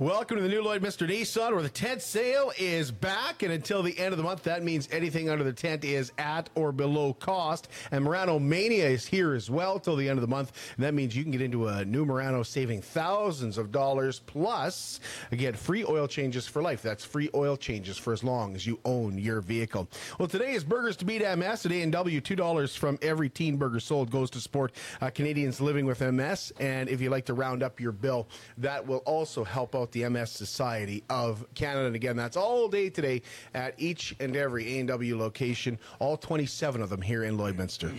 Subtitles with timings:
[0.00, 3.98] Welcome to the new Lloydminster Nissan, where the tent sale is back, and until the
[3.98, 7.66] end of the month, that means anything under the tent is at or below cost.
[7.90, 10.94] And Murano Mania is here as well till the end of the month, and that
[10.94, 15.00] means you can get into a new Murano saving thousands of dollars plus
[15.36, 16.80] get free oil changes for life.
[16.80, 19.88] That's free oil changes for as long as you own your vehicle.
[20.16, 22.20] Well, today is Burgers to Beat MS at A&W.
[22.20, 24.70] Two dollars from every teen burger sold goes to support
[25.00, 28.28] uh, Canadians living with MS, and if you like to round up your bill,
[28.58, 31.86] that will also help out the MS Society of Canada.
[31.86, 33.22] And again, that's all day today
[33.54, 37.94] at each and every A&W location, all 27 of them here in Lloydminster.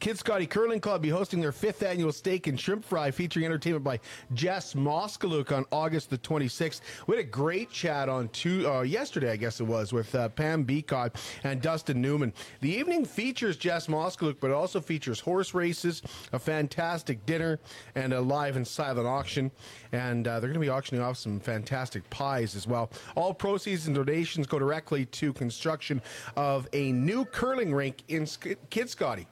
[0.00, 4.00] Kitscoty Curling Club be hosting their fifth annual steak and shrimp fry featuring entertainment by
[4.34, 6.80] Jess Moskaluk on August the 26th.
[7.06, 10.28] We had a great chat on two, uh, yesterday, I guess it was, with uh,
[10.30, 12.32] Pam Beacott and Dustin Newman.
[12.60, 16.02] The evening features Jess Moskaluk, but also features horse races,
[16.32, 17.58] a fantastic dinner,
[17.94, 19.50] and a live and silent auction.
[19.92, 22.90] And uh, they're going to be auctioning off some fantastic pies as well.
[23.14, 26.02] All proceeds and donations go directly to construction
[26.36, 29.26] of a new curling rink in Sk- Kitscoty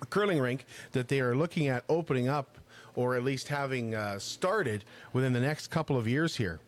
[0.00, 2.58] a curling rink that they are looking at opening up
[2.94, 6.60] or at least having uh, started within the next couple of years here.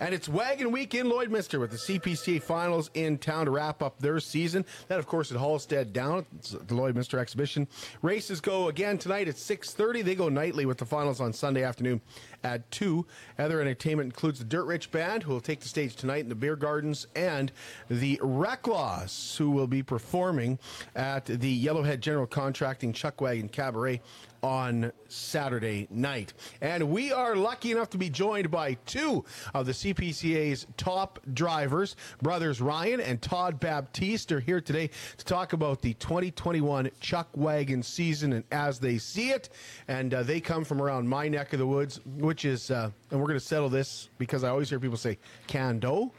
[0.00, 3.98] And it's Wagon Week in Lloydminster with the CPCA finals in town to wrap up
[3.98, 4.64] their season.
[4.88, 7.68] That, of course, at Halstead Down, the Lloydminster exhibition.
[8.02, 10.04] Races go again tonight at 6.30.
[10.04, 12.00] They go nightly with the finals on Sunday afternoon
[12.44, 13.04] at 2.
[13.38, 16.34] Other entertainment includes the Dirt Rich Band, who will take the stage tonight in the
[16.34, 17.52] Beer Gardens, and
[17.88, 20.58] the Reklaws, who will be performing
[20.94, 24.00] at the Yellowhead General Contracting Chuck Wagon Cabaret
[24.42, 26.32] on Saturday night.
[26.60, 29.24] And we are lucky enough to be joined by two
[29.60, 31.96] of the CPCA's top drivers.
[32.22, 37.82] Brothers Ryan and Todd Baptiste are here today to talk about the 2021 Chuck Wagon
[37.82, 39.48] season and as they see it.
[39.88, 43.20] And uh, they come from around my neck of the woods, which is, uh, and
[43.20, 46.10] we're going to settle this because I always hear people say can do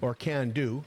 [0.00, 0.84] or can do.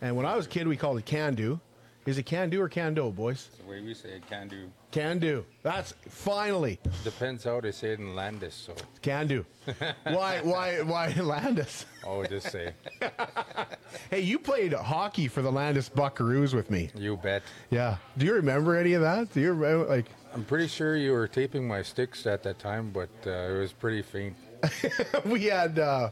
[0.00, 1.60] And when I was a kid, we called it can do.
[2.08, 3.50] Is it can do or can do, boys?
[3.58, 4.70] The way we say it, can do.
[4.90, 5.44] Can do.
[5.62, 9.44] That's finally Depends how they say it in Landis, so can do.
[10.04, 10.40] why?
[10.40, 10.80] Why?
[10.80, 11.84] Why Landis?
[12.06, 12.72] oh, just say,
[14.10, 16.88] Hey, you played hockey for the Landis Buckaroos with me.
[16.94, 17.42] you bet.
[17.68, 17.98] Yeah.
[18.16, 19.30] Do you remember any of that?
[19.34, 19.84] Do you remember?
[19.84, 23.58] Like, I'm pretty sure you were taping my sticks at that time, but uh, it
[23.58, 24.34] was pretty faint.
[25.26, 26.08] we had uh,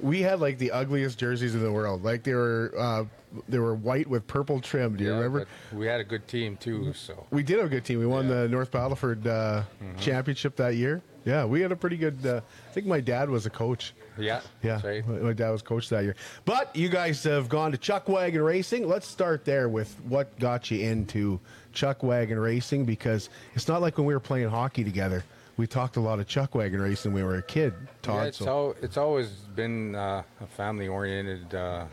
[0.00, 2.02] we had like the ugliest jerseys in the world.
[2.02, 3.04] Like they were uh,
[3.48, 4.96] they were white with purple trim.
[4.96, 5.46] Do you Yeah, remember?
[5.72, 7.98] we had a good team too, so We did have a good team.
[7.98, 8.42] We won Yeah.
[8.42, 9.62] the North Battleford uh,
[9.98, 11.02] championship that year.
[11.24, 12.18] Yeah, we had a pretty good.
[12.24, 13.94] Uh, I think my dad was a coach.
[14.18, 15.06] yeah, Yeah, right.
[15.08, 16.16] my, my dad was coach that year.
[16.44, 18.86] But you guys have gone to Chuck Wagon Racing.
[18.86, 21.40] Let's start there with what got you into
[21.72, 25.24] Chuck Wagon Racing because it's not like when we were playing hockey together.
[25.56, 28.16] We talked a lot of Chuck Wagon Racing when we were a kid, Todd.
[28.16, 31.84] Yeah, it's, so al- it's always been uh, a family-oriented, uh,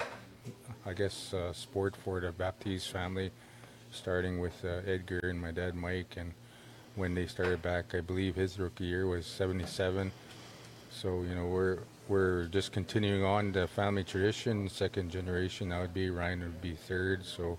[0.86, 3.32] I guess, uh, sport for the Baptiste family,
[3.92, 6.34] starting with uh, Edgar and my dad Mike, and
[6.96, 10.12] when they started back, I believe his rookie year was '77.
[10.90, 11.80] So you know we're
[12.10, 14.68] we're just continuing on the family tradition.
[14.70, 17.24] Second generation, that would be Ryan would be third.
[17.24, 17.58] So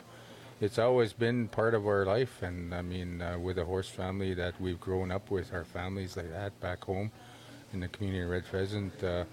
[0.63, 4.33] it's always been part of our life, and I mean uh, with a horse family
[4.35, 7.11] that we've grown up with, our families like that back home
[7.73, 9.03] in the community of Red Pheasant.
[9.03, 9.25] Uh,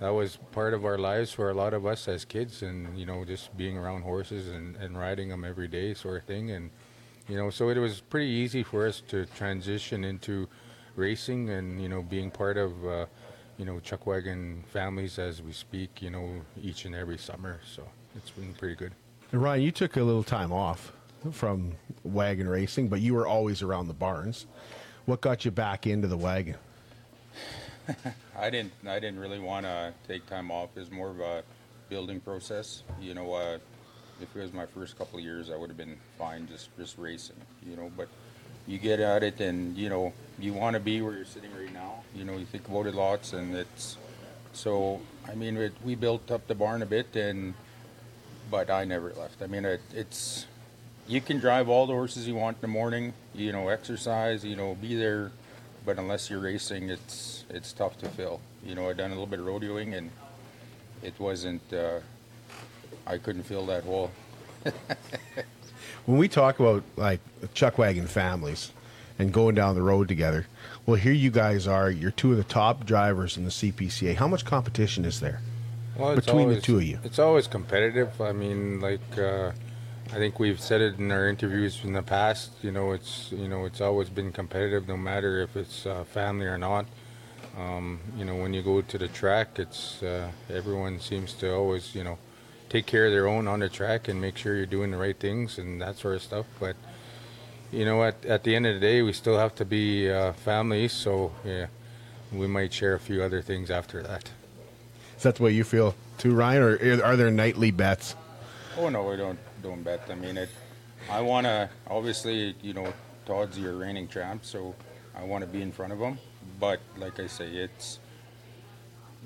[0.00, 3.06] that was part of our lives for a lot of us as kids, and you
[3.06, 6.70] know just being around horses and, and riding them every day, sort of thing, and
[7.28, 10.48] you know so it was pretty easy for us to transition into
[10.96, 13.06] racing and you know being part of uh,
[13.56, 17.86] you know chuck wagon families as we speak you know each and every summer so
[18.16, 18.92] it's been pretty good
[19.32, 20.92] And Ryan, you took a little time off
[21.30, 21.72] from
[22.04, 24.46] wagon racing, but you were always around the barns.
[25.06, 26.56] What got you back into the wagon?
[28.38, 28.72] I didn't.
[28.86, 30.68] I didn't really want to take time off.
[30.76, 31.42] It was more of a
[31.88, 32.82] building process.
[33.00, 33.58] You know, uh,
[34.20, 36.98] if it was my first couple of years, I would have been fine just just
[36.98, 37.36] racing.
[37.66, 38.08] You know, but
[38.66, 41.72] you get at it, and you know, you want to be where you're sitting right
[41.72, 42.02] now.
[42.14, 43.96] You know, you think about it lots, and it's
[44.52, 45.00] so.
[45.26, 47.54] I mean, it, we built up the barn a bit, and
[48.52, 49.42] but I never left.
[49.42, 50.46] I mean, it, it's
[51.08, 53.14] you can drive all the horses you want in the morning.
[53.34, 54.44] You know, exercise.
[54.44, 55.32] You know, be there
[55.84, 58.40] but unless you're racing, it's it's tough to fill.
[58.64, 60.10] You know, I done a little bit of rodeoing, and
[61.02, 61.62] it wasn't.
[61.72, 62.00] Uh,
[63.06, 64.10] I couldn't fill that hole.
[66.06, 67.20] when we talk about like
[67.54, 68.70] chuck wagon families
[69.18, 70.46] and going down the road together,
[70.86, 71.90] well, here you guys are.
[71.90, 74.16] You're two of the top drivers in the CPCA.
[74.16, 75.40] How much competition is there?
[75.96, 76.98] Well, between the two of you?
[77.04, 78.20] It's always competitive.
[78.20, 79.52] I mean, like uh,
[80.12, 82.50] I think we've said it in our interviews in the past.
[82.62, 86.46] You know, it's you know it's always been competitive, no matter if it's uh, family
[86.46, 86.86] or not.
[87.58, 91.94] Um, you know, when you go to the track, it's uh, everyone seems to always
[91.94, 92.18] you know
[92.70, 95.18] take care of their own on the track and make sure you're doing the right
[95.18, 96.46] things and that sort of stuff.
[96.58, 96.76] But
[97.70, 100.32] you know, at at the end of the day, we still have to be uh,
[100.32, 100.92] families.
[100.92, 101.66] So yeah,
[102.32, 104.30] we might share a few other things after that.
[105.22, 108.16] Is that the way you feel too, Ryan, or are there nightly bets?
[108.76, 110.08] Oh no, we don't don't bet.
[110.10, 110.48] I mean, it.
[111.08, 112.92] I want to obviously, you know,
[113.24, 114.74] Todd's your reigning champ, so
[115.14, 116.18] I want to be in front of him.
[116.58, 118.00] But like I say, it's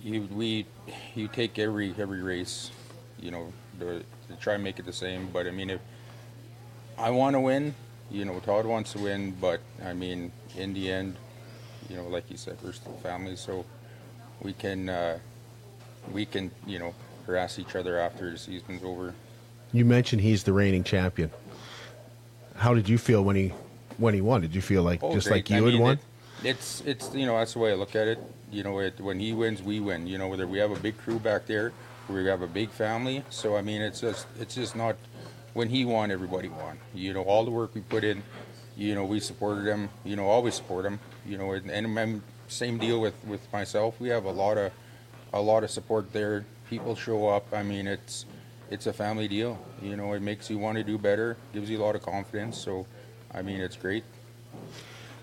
[0.03, 0.29] you.
[0.31, 0.67] We
[1.15, 2.71] you take every every race,
[3.19, 5.31] you know, to, to try and make it the same.
[5.33, 5.81] But I mean, if
[6.99, 7.75] I want to win,
[8.11, 9.35] you know, Todd wants to win.
[9.41, 11.17] But I mean, in the end,
[11.89, 13.65] you know, like you said, we're still family, so
[14.43, 15.19] we can uh,
[16.13, 16.95] we can you know
[17.27, 19.15] harass each other after the season's over.
[19.73, 21.31] You mentioned he's the reigning champion.
[22.57, 23.53] How did you feel when he
[23.99, 24.41] when he won?
[24.41, 25.37] Did you feel like Oh, just great.
[25.39, 25.93] like you I had mean, won?
[25.95, 26.01] it-
[26.45, 28.19] it's it's you know that's the way I look at it.
[28.53, 30.07] You know, it, when he wins, we win.
[30.07, 31.73] You know, whether we have a big crew back there,
[32.09, 33.25] or we have a big family.
[33.31, 34.97] So I mean, it's just it's just not
[35.55, 36.79] when he won, everybody won.
[36.95, 38.23] You know, all the work we put in.
[38.77, 39.89] You know, we supported him.
[40.05, 41.01] You know, always support him.
[41.27, 43.99] You know, and, and same deal with with myself.
[43.99, 44.73] We have a lot of
[45.33, 46.45] a lot of support there.
[46.69, 47.47] People show up.
[47.53, 48.27] I mean, it's
[48.71, 49.59] it's a family deal.
[49.83, 51.37] You know, it makes you want to do better.
[51.53, 52.59] Gives you a lot of confidence.
[52.59, 52.87] So,
[53.33, 54.05] I mean, it's great.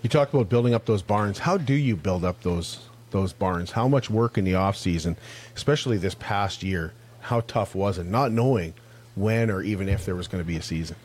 [0.01, 1.39] You talked about building up those barns.
[1.39, 3.71] How do you build up those those barns?
[3.71, 5.17] How much work in the off season,
[5.55, 6.93] especially this past year?
[7.21, 8.73] How tough was it not knowing
[9.15, 10.95] when or even if there was going to be a season?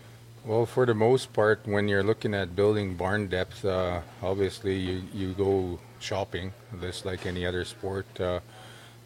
[0.44, 5.02] Well, for the most part, when you're looking at building barn depth, uh, obviously you,
[5.12, 8.06] you go shopping, just like any other sport.
[8.18, 8.40] Uh,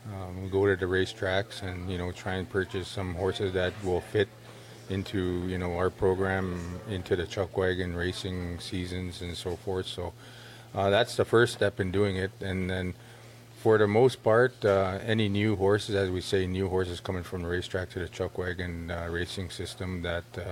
[0.09, 4.01] um, go to the racetracks and you know try and purchase some horses that will
[4.01, 4.29] fit
[4.91, 9.87] into you know our program, into the chuck wagon racing seasons and so forth.
[9.87, 10.13] So
[10.75, 12.95] uh, that's the first step in doing it, and then
[13.63, 17.43] for the most part, uh, any new horses, as we say, new horses coming from
[17.43, 20.51] the racetrack to the chuck wagon uh, racing system, that uh,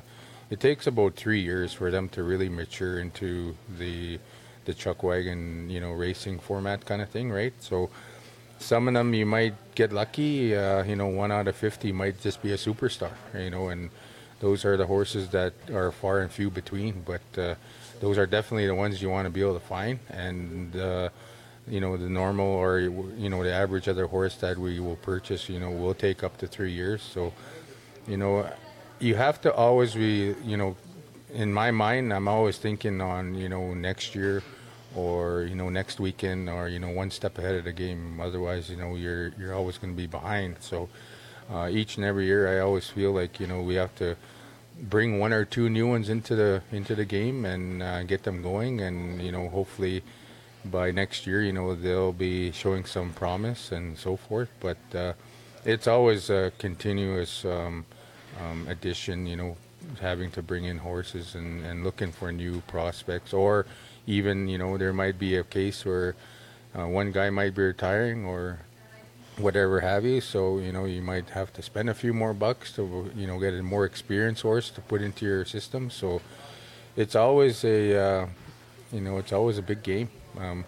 [0.49, 4.19] it takes about three years for them to really mature into the
[4.67, 7.55] the chuck wagon, you know, racing format kind of thing, right?
[7.61, 7.91] So
[8.61, 10.55] some of them you might get lucky.
[10.55, 13.13] Uh, you know, one out of fifty might just be a superstar.
[13.35, 13.91] You know, and
[14.39, 17.03] those are the horses that are far and few between.
[17.05, 17.55] But uh,
[18.01, 19.99] those are definitely the ones you want to be able to find.
[20.11, 21.09] And uh,
[21.67, 25.49] you know, the normal or you know the average other horse that we will purchase,
[25.49, 27.03] you know, will take up to three years.
[27.03, 27.33] So,
[28.07, 28.49] you know,
[28.99, 30.77] you have to always be, you know,
[31.33, 34.43] in my mind, I'm always thinking on, you know, next year
[34.95, 38.21] or you know next weekend or you know one step ahead of the game.
[38.21, 40.57] Otherwise you know you're you're always going to be behind.
[40.61, 40.89] So
[41.53, 44.17] uh, each and every year I always feel like you know we have to
[44.83, 48.43] bring one or two new ones into the into the game and uh, get them
[48.43, 48.81] going.
[48.81, 50.03] And you know hopefully
[50.65, 54.51] by next year you know they'll be showing some promise and so forth.
[54.61, 55.13] But uh,
[55.65, 57.85] it's always a continuous um,
[58.41, 59.57] um, addition you know
[60.01, 63.67] having to bring in horses and, and looking for new prospects or
[64.07, 66.15] even you know there might be a case where
[66.79, 68.61] uh, one guy might be retiring or
[69.39, 70.21] whatever have you.
[70.21, 73.39] So you know you might have to spend a few more bucks to you know
[73.39, 75.91] get a more experienced horse to put into your system.
[75.91, 76.21] So
[76.97, 78.27] it's always a uh,
[78.93, 80.11] you know it's always a big game.
[80.39, 80.65] Um,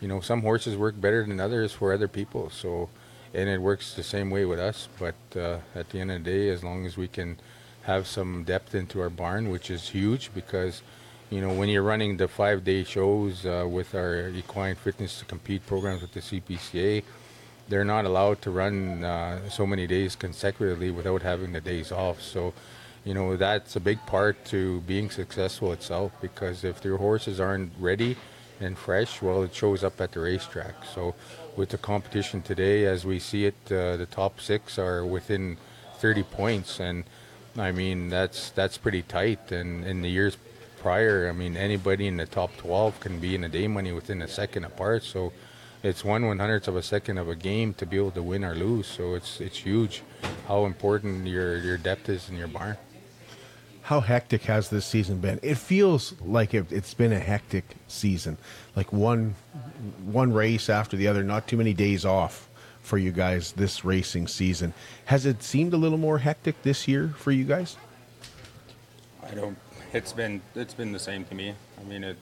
[0.00, 2.50] you know some horses work better than others for other people.
[2.50, 2.88] So
[3.34, 4.88] and it works the same way with us.
[4.98, 7.38] But uh, at the end of the day as long as we can
[7.82, 10.82] have some depth into our barn which is huge because
[11.30, 15.24] you know when you're running the five day shows uh, with our equine fitness to
[15.24, 17.02] compete programs with the cpca
[17.68, 22.20] they're not allowed to run uh, so many days consecutively without having the days off.
[22.22, 22.54] So,
[23.04, 27.72] you know, that's a big part to being successful itself because if your horses aren't
[27.78, 28.16] ready
[28.60, 30.84] and fresh, well, it shows up at the racetrack.
[30.94, 31.14] So,
[31.56, 35.58] with the competition today, as we see it, uh, the top six are within
[35.98, 37.04] 30 points, and
[37.56, 39.50] I mean that's that's pretty tight.
[39.50, 40.36] And in the years
[40.80, 44.22] prior, I mean anybody in the top 12 can be in the day money within
[44.22, 45.02] a second apart.
[45.04, 45.32] So
[45.82, 48.44] it's one one hundredth of a second of a game to be able to win
[48.44, 48.86] or lose.
[48.86, 50.02] So it's it's huge
[50.46, 52.76] how important your your depth is in your barn.
[53.82, 55.40] How hectic has this season been?
[55.42, 58.36] It feels like it, it's been a hectic season,
[58.76, 59.34] like one
[60.04, 61.22] one race after the other.
[61.22, 62.48] Not too many days off
[62.82, 64.74] for you guys this racing season.
[65.06, 67.76] Has it seemed a little more hectic this year for you guys?
[69.22, 69.56] I don't.
[69.90, 71.54] It's been it's been the same to me.
[71.80, 72.18] I mean, it.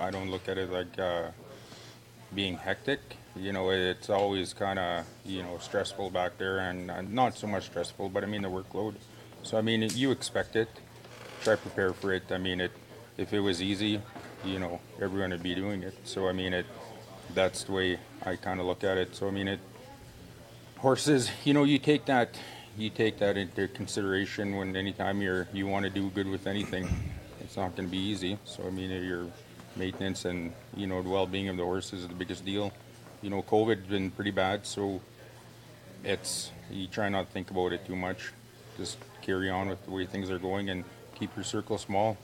[0.00, 1.30] I don't look at it like uh,
[2.34, 3.00] being hectic.
[3.36, 7.46] You know, it's always kind of you know stressful back there, and uh, not so
[7.46, 8.94] much stressful, but I mean the workload.
[9.42, 10.70] So I mean, you expect it.
[11.42, 12.24] Try prepare for it.
[12.30, 12.72] I mean, it.
[13.18, 14.00] If it was easy,
[14.42, 15.94] you know, everyone would be doing it.
[16.04, 16.66] So I mean, it.
[17.34, 19.14] That's the way I kind of look at it.
[19.14, 19.60] So I mean, it.
[20.78, 22.38] Horses, you know, you take that
[22.78, 26.88] you take that into consideration when anytime you're you want to do good with anything.
[27.40, 28.38] It's not going to be easy.
[28.44, 29.26] So I mean, your
[29.76, 32.72] maintenance and you know the well-being of the horses is the biggest deal.
[33.20, 35.00] You know, COVID's been pretty bad, so
[36.04, 38.32] it's you try not to think about it too much.
[38.76, 40.84] Just carry on with the way things are going and
[41.16, 42.16] keep your circle small.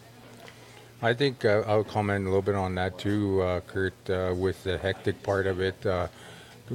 [1.03, 4.63] I think uh, I'll comment a little bit on that too, uh, Kurt, uh, with
[4.63, 5.85] the hectic part of it.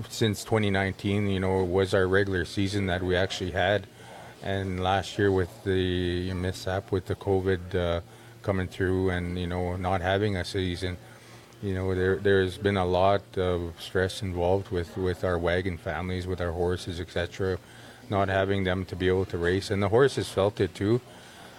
[0.09, 3.87] Since 2019, you know, was our regular season that we actually had.
[4.43, 8.01] And last year with the mishap with the COVID uh,
[8.43, 10.97] coming through and, you know, not having a season,
[11.61, 16.25] you know, there there's been a lot of stress involved with, with our wagon families,
[16.25, 17.57] with our horses, etc.
[18.09, 21.01] Not having them to be able to race, and the horses felt it too.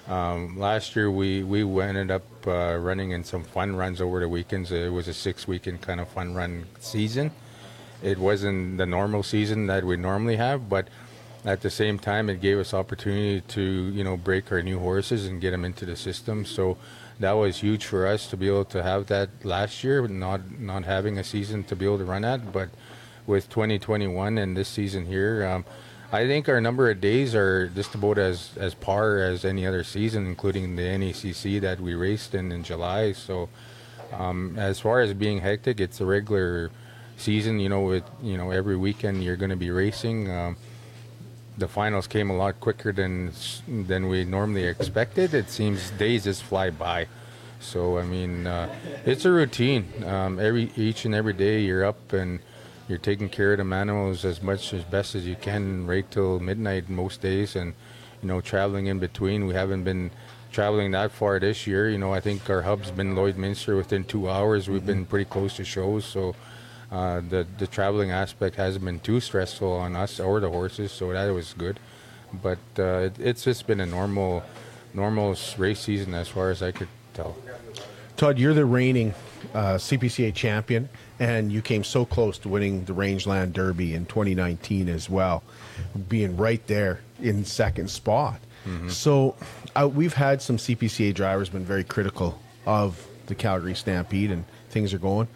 [0.09, 4.29] Um, last year we we ended up uh, running in some fun runs over the
[4.29, 4.73] weekends.
[4.73, 7.31] It was a six weekend kind of fun run season,
[8.03, 10.89] it wasn't the normal season that we normally have, but
[11.45, 15.27] at the same time, it gave us opportunity to you know break our new horses
[15.27, 16.45] and get them into the system.
[16.45, 16.77] So
[17.19, 20.85] that was huge for us to be able to have that last year, not not
[20.85, 22.53] having a season to be able to run at.
[22.53, 22.71] But
[23.27, 25.65] with 2021 and this season here, um,
[26.13, 29.85] I think our number of days are just about as as par as any other
[29.85, 33.13] season, including the NACC that we raced in in July.
[33.13, 33.49] So
[34.13, 36.71] um, as far as being hectic, it's a regular
[37.21, 37.61] season.
[37.61, 40.31] You know, with you know every weekend you're going to be racing.
[40.31, 40.57] Um,
[41.59, 43.33] the finals came a lot quicker than
[43.69, 45.35] than we normally expected.
[45.35, 47.07] It seems days just fly by.
[47.61, 48.75] So I mean, uh,
[49.05, 49.87] it's a routine.
[50.05, 52.41] Um, every each and every day you're up and
[52.89, 56.41] you're taking care of the animals as much as best as you can, right till
[56.41, 57.75] midnight most days, and
[58.23, 59.47] you know traveling in between.
[59.47, 60.11] We haven't been
[60.51, 61.89] traveling that far this year.
[61.89, 64.69] You know, I think our hub's been Lloydminster within two hours.
[64.69, 66.35] We've been pretty close to shows, so
[66.91, 71.13] uh, the the traveling aspect hasn't been too stressful on us or the horses, so
[71.13, 71.79] that was good.
[72.43, 74.43] But uh, it, it's just been a normal
[74.93, 77.37] normal race season as far as I could tell.
[78.17, 79.15] Todd, you're the reigning
[79.55, 84.89] uh, CPCA champion, and you came so close to winning the Rangeland Derby in 2019
[84.89, 85.43] as well,
[86.09, 88.41] being right there in second spot.
[88.67, 88.89] Mm-hmm.
[88.89, 89.37] So
[89.75, 94.93] uh, we've had some CPCA drivers been very critical of the Calgary Stampede and things
[94.93, 95.29] are going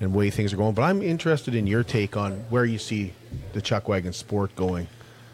[0.00, 0.74] and way things are going.
[0.74, 3.12] But I'm interested in your take on where you see
[3.52, 4.88] the chuck wagon sport going.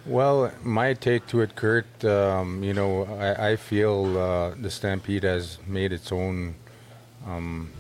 [0.05, 5.25] Well, my take to it, Kurt, um, you know, I, I feel uh, the Stampede
[5.25, 6.55] has made its own,
[7.27, 7.73] um,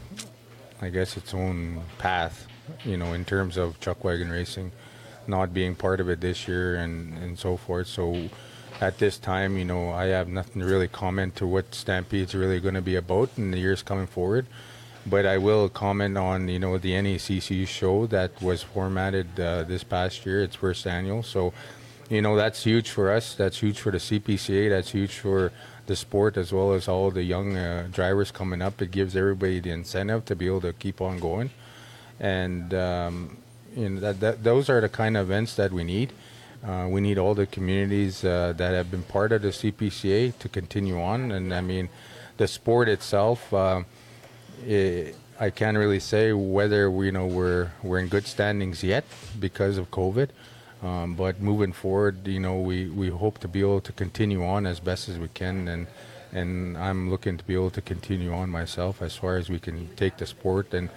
[0.80, 2.46] I guess, its own path,
[2.84, 4.72] you know, in terms of chuck wagon racing,
[5.28, 7.86] not being part of it this year and, and so forth.
[7.86, 8.28] So
[8.80, 12.58] at this time, you know, I have nothing to really comment to what Stampede's really
[12.58, 14.46] going to be about in the years coming forward
[15.08, 19.84] but I will comment on you know the NACC show that was formatted uh, this
[19.84, 21.22] past year, its first annual.
[21.22, 21.52] So,
[22.10, 23.34] you know that's huge for us.
[23.34, 24.70] That's huge for the CPCA.
[24.70, 25.52] That's huge for
[25.86, 28.82] the sport as well as all the young uh, drivers coming up.
[28.82, 31.50] It gives everybody the incentive to be able to keep on going,
[32.18, 33.36] and um,
[33.76, 36.12] you know that, that those are the kind of events that we need.
[36.64, 40.48] Uh, we need all the communities uh, that have been part of the CPCA to
[40.48, 41.88] continue on, and I mean,
[42.38, 43.82] the sport itself uh,
[44.64, 49.04] it, I can't really say whether we, you know we're we're in good standings yet
[49.38, 50.30] because of COVID.
[50.82, 54.66] Um, but moving forward, you know, we, we hope to be able to continue on
[54.66, 55.86] as best as we can, and
[56.32, 59.88] and I'm looking to be able to continue on myself as far as we can
[59.96, 60.74] take the sport.
[60.74, 60.90] And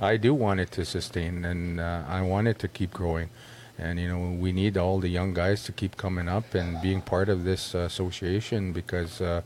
[0.00, 3.30] I do want it to sustain, and uh, I want it to keep growing.
[3.76, 7.00] And you know, we need all the young guys to keep coming up and being
[7.00, 9.42] part of this uh, association because, uh,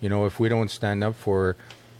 [0.00, 1.56] you know, if we don't stand up for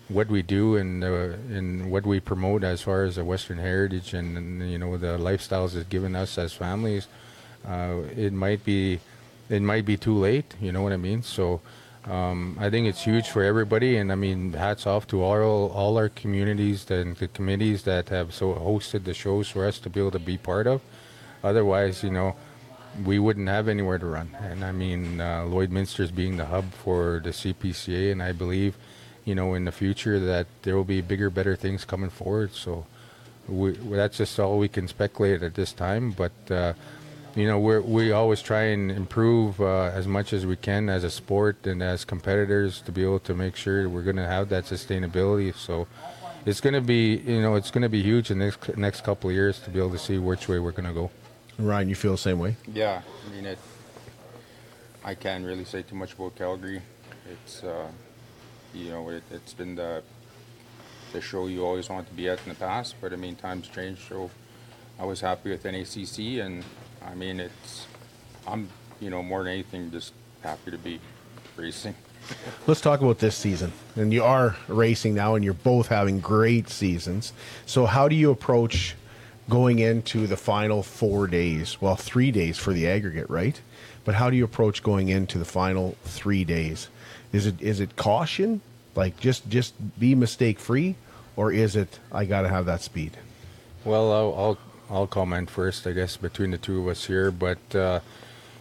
[0.09, 4.15] what we do and uh, and what we promote as far as the Western heritage
[4.15, 7.07] and, and you know the lifestyles it's given us as families,
[7.67, 9.01] uh, it might be
[9.49, 10.55] it might be too late.
[10.61, 11.23] You know what I mean?
[11.23, 11.61] So.
[12.05, 15.97] Um, I think it's huge for everybody, and I mean, hats off to all all
[15.97, 20.01] our communities and the committees that have so hosted the shows for us to be
[20.01, 20.81] able to be part of.
[21.45, 22.35] Otherwise, you know,
[23.05, 24.37] we wouldn't have anywhere to run.
[24.41, 28.77] And I mean, uh, is being the hub for the CPCA, and I believe
[29.25, 32.55] you know, in the future that there will be bigger, better things coming forward.
[32.55, 32.87] So
[33.49, 36.12] we, that's just all we can speculate at this time.
[36.12, 36.73] But uh,
[37.35, 41.05] you know, we we always try and improve uh, as much as we can as
[41.05, 44.49] a sport and as competitors to be able to make sure we're going to have
[44.50, 45.55] that sustainability.
[45.55, 45.87] So
[46.45, 49.05] it's going to be, you know, it's going to be huge in the next, next
[49.05, 51.11] couple of years to be able to see which way we're going to go.
[51.59, 52.57] Ryan, you feel the same way?
[52.73, 53.59] Yeah, I mean it.
[55.05, 56.83] I can't really say too much about Calgary.
[57.31, 57.88] It's, uh,
[58.75, 60.02] you know, it, it's been the
[61.12, 63.69] the show you always wanted to be at in the past, but I mean times
[63.69, 63.99] change.
[64.09, 64.31] So
[64.99, 66.64] I was happy with NACC, and
[67.05, 67.87] I mean it's,
[68.47, 68.69] I'm,
[69.00, 70.12] you know, more than anything, just
[70.43, 71.00] happy to be
[71.57, 71.95] racing.
[72.67, 73.73] Let's talk about this season.
[73.97, 77.33] And you are racing now, and you're both having great seasons.
[77.67, 78.95] So, how do you approach
[79.49, 81.81] going into the final four days?
[81.81, 83.61] Well, three days for the aggregate, right?
[84.05, 86.89] But how do you approach going into the final three days?
[87.33, 88.61] Is it is it caution,
[88.95, 90.97] like just just be mistake free,
[91.37, 93.17] or is it I got to have that speed?
[93.85, 94.59] Well, I'll, I'll
[94.91, 97.31] I'll comment first, I guess, between the two of us here.
[97.31, 98.01] But uh,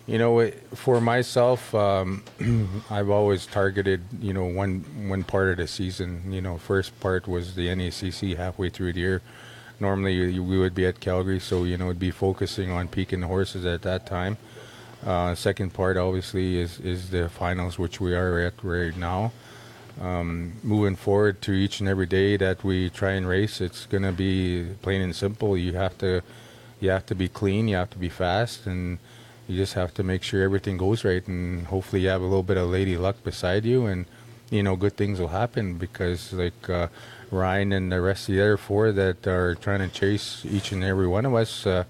[0.08, 2.24] you know, for myself, um,
[2.90, 6.32] I've always targeted you know one one part of the season.
[6.32, 9.22] You know, first part was the NACC halfway through the year.
[9.82, 13.22] Normally, you- we would be at Calgary, so you know, it'd be focusing on peaking
[13.22, 14.38] the horses at that time.
[15.06, 19.32] Uh, second part, obviously, is is the finals, which we are at right now
[20.00, 24.04] um, moving forward to each and every day that we try and race, it's going
[24.04, 25.58] to be plain and simple.
[25.58, 26.22] You have to,
[26.80, 27.68] you have to be clean.
[27.68, 29.00] You have to be fast, and
[29.48, 31.26] you just have to make sure everything goes right.
[31.28, 34.06] And hopefully, you have a little bit of lady luck beside you, and
[34.50, 36.88] you know, good things will happen because like uh,
[37.32, 40.84] Ryan and the rest of the other four that are trying to chase each and
[40.84, 41.66] every one of us.
[41.66, 41.86] Uh,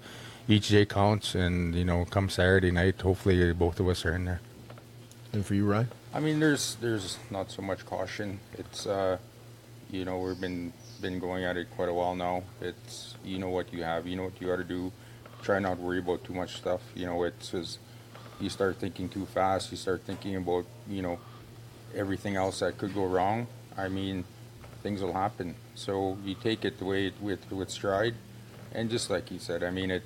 [0.48, 4.24] each day counts, and you know, come Saturday night, hopefully both of us are in
[4.24, 4.40] there.
[5.32, 5.88] And for you, Ryan?
[6.12, 8.40] I mean, there's there's not so much caution.
[8.58, 9.18] It's uh,
[9.90, 12.42] you know we've been been going at it quite a while now.
[12.60, 14.92] It's you know what you have, you know what you got to do.
[15.42, 16.80] Try not to worry about too much stuff.
[16.94, 17.78] You know, it's just
[18.40, 19.70] you start thinking too fast.
[19.70, 21.18] You start thinking about you know
[21.94, 23.46] everything else that could go wrong.
[23.76, 24.24] I mean,
[24.82, 25.54] things will happen.
[25.74, 28.14] So you take it the way it, with with stride,
[28.72, 30.02] and just like you said, I mean it.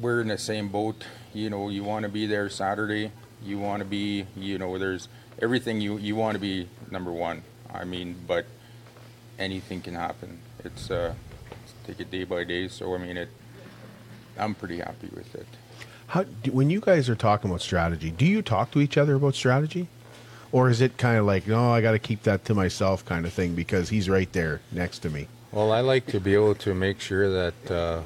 [0.00, 1.04] We're in the same boat.
[1.34, 5.08] You know, you want to be there Saturday you want to be you know there's
[5.40, 8.44] everything you you want to be number one i mean but
[9.38, 11.14] anything can happen it's uh
[11.86, 13.28] take it day by day so i mean it
[14.38, 15.46] i'm pretty happy with it
[16.08, 19.34] How when you guys are talking about strategy, do you talk to each other about
[19.34, 19.86] strategy,
[20.52, 23.26] or is it kind of like, no, I got to keep that to myself, kind
[23.26, 25.28] of thing, because he's right there next to me?
[25.52, 27.70] Well, I like to be able to make sure that.
[27.70, 28.02] Uh,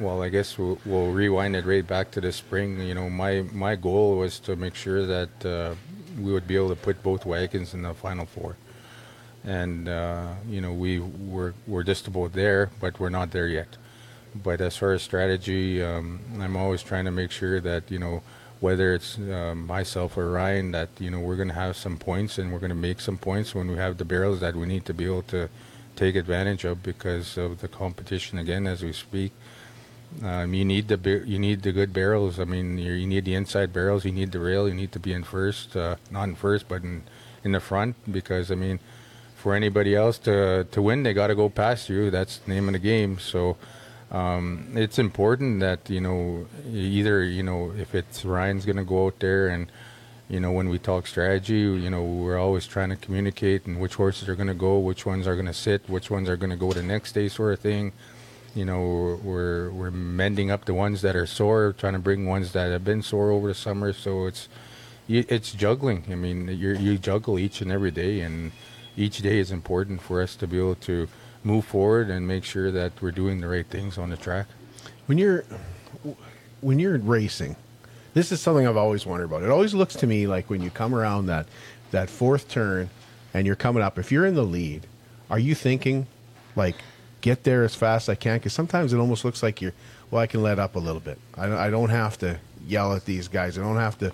[0.00, 2.80] well, I guess we'll, we'll rewind it right back to the spring.
[2.80, 5.74] You know, my my goal was to make sure that uh,
[6.20, 8.56] we would be able to put both wagons in the final four,
[9.44, 13.76] and uh, you know we we're we're just about there, but we're not there yet.
[14.34, 18.22] But as far as strategy, um, I'm always trying to make sure that you know
[18.60, 22.38] whether it's uh, myself or Ryan that you know we're going to have some points
[22.38, 24.84] and we're going to make some points when we have the barrels that we need
[24.86, 25.48] to be able to
[25.94, 29.32] take advantage of because of the competition again as we speak.
[30.22, 32.40] Um, you need the you need the good barrels.
[32.40, 34.04] I mean, you, you need the inside barrels.
[34.04, 34.68] You need the rail.
[34.68, 37.02] You need to be in first, uh, not in first, but in
[37.44, 38.80] in the front because I mean,
[39.36, 42.10] for anybody else to to win, they got to go past you.
[42.10, 43.18] That's the name of the game.
[43.18, 43.56] So.
[44.10, 49.06] Um, it's important that you know either you know if it's Ryan's going to go
[49.06, 49.70] out there and
[50.30, 53.96] you know when we talk strategy you know we're always trying to communicate and which
[53.96, 56.50] horses are going to go which ones are going to sit which ones are going
[56.50, 57.92] to go the next day sort of thing.
[58.54, 62.52] You know we're we're mending up the ones that are sore trying to bring ones
[62.52, 63.92] that have been sore over the summer.
[63.92, 64.48] So it's
[65.06, 66.04] it's juggling.
[66.10, 68.52] I mean you you juggle each and every day and
[68.96, 71.08] each day is important for us to be able to
[71.48, 74.46] move forward and make sure that we're doing the right things on the track
[75.06, 75.44] When you're
[76.60, 77.56] when you're racing,
[78.14, 79.42] this is something I've always wondered about.
[79.44, 81.46] It always looks to me like when you come around that
[81.90, 82.90] that fourth turn
[83.32, 84.86] and you're coming up, if you're in the lead,
[85.30, 86.06] are you thinking
[86.54, 86.76] like
[87.22, 88.36] get there as fast as I can?
[88.38, 89.74] Because sometimes it almost looks like you're
[90.10, 91.18] well, I can let up a little bit.
[91.34, 93.56] I, I don't have to yell at these guys.
[93.58, 94.12] I don't have to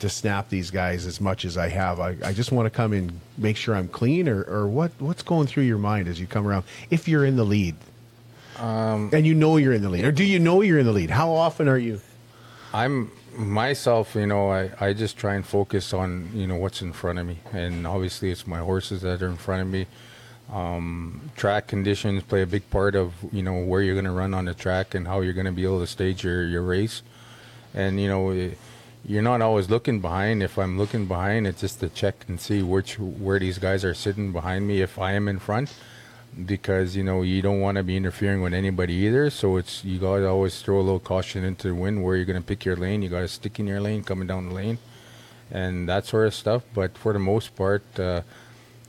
[0.00, 2.00] to snap these guys as much as I have.
[2.00, 5.22] I, I just want to come in, make sure I'm clean, or, or what what's
[5.22, 7.76] going through your mind as you come around if you're in the lead.
[9.12, 11.10] and you know you're in the lead, or do you know you're in the lead?
[11.10, 12.00] How often are you?
[12.72, 16.92] I'm myself, you know, I, I just try and focus on, you know, what's in
[16.92, 17.38] front of me.
[17.52, 19.86] And obviously it's my horses that are in front of me.
[20.52, 24.34] Um, track conditions play a big part of, you know, where you're going to run
[24.34, 27.02] on the track and how you're going to be able to stage your, your race.
[27.72, 28.50] And, you know, eh,
[29.04, 30.42] you're not always looking behind.
[30.42, 33.94] If I'm looking behind, it's just to check and see which where these guys are
[33.94, 35.72] sitting behind me if I am in front.
[36.46, 39.30] because you know you don't want to be interfering with anybody either.
[39.30, 42.40] So it's you to always throw a little caution into the wind where you're going
[42.40, 43.02] to pick your lane.
[43.02, 44.78] You got to stick in your lane coming down the lane,
[45.50, 46.62] and that sort of stuff.
[46.74, 48.22] But for the most part, uh,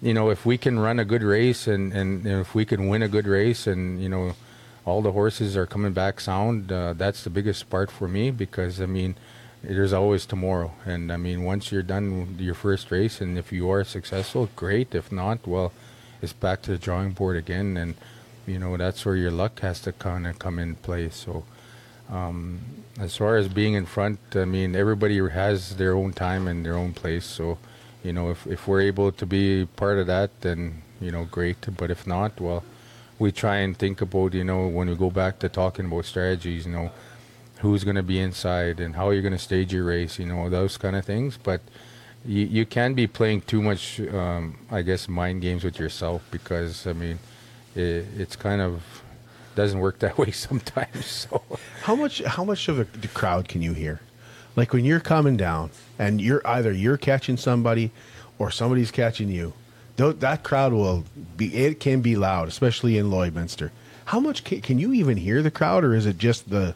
[0.01, 3.01] you know, if we can run a good race and, and if we can win
[3.03, 4.35] a good race, and you know,
[4.85, 8.81] all the horses are coming back sound, uh, that's the biggest part for me because
[8.81, 9.15] I mean.
[9.63, 13.69] There's always tomorrow, and I mean, once you're done your first race, and if you
[13.69, 14.95] are successful, great.
[14.95, 15.71] If not, well,
[16.19, 17.93] it's back to the drawing board again, and
[18.47, 21.09] you know that's where your luck has to kind of come in play.
[21.09, 21.43] So,
[22.09, 22.61] um,
[22.99, 26.75] as far as being in front, I mean everybody has their own time and their
[26.75, 27.25] own place.
[27.25, 27.59] So,
[28.03, 31.57] you know if if we're able to be part of that, then you know great.
[31.77, 32.63] But if not, well,
[33.19, 36.65] we try and think about you know when we go back to talking about strategies,
[36.65, 36.91] you know
[37.61, 40.49] who's going to be inside and how you're going to stage your race, you know
[40.49, 41.37] those kind of things.
[41.41, 41.61] But
[42.25, 46.85] you, you can be playing too much, um, I guess, mind games with yourself because
[46.87, 47.19] I mean,
[47.75, 48.83] it, it's kind of
[49.55, 51.05] doesn't work that way sometimes.
[51.31, 51.43] So
[51.83, 52.21] How much?
[52.23, 54.01] How much of the, crowd can you hear?
[54.55, 57.91] Like when you're coming down and you're either you're catching somebody
[58.39, 59.53] or somebody's catching you.
[59.97, 61.05] Tho- that crowd will
[61.37, 61.53] be.
[61.55, 63.69] It can be loud, especially in Lloydminster.
[64.05, 66.73] How much can, can you even hear the crowd, or is it just the?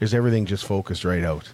[0.00, 1.50] Is everything just focused right out?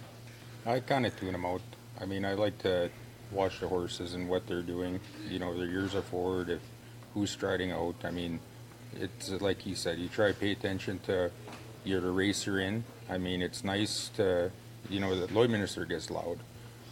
[0.65, 1.61] I kind of tune them out.
[1.99, 2.89] I mean, I like to
[3.31, 4.99] watch the horses and what they're doing.
[5.27, 6.49] You know, their ears are forward.
[6.49, 6.61] If
[7.15, 7.95] who's striding out.
[8.03, 8.39] I mean,
[8.93, 9.97] it's like you said.
[9.97, 11.31] You try to pay attention to
[11.83, 12.83] you're the racer in.
[13.09, 14.51] I mean, it's nice to
[14.89, 16.37] you know the Lloydminster gets loud,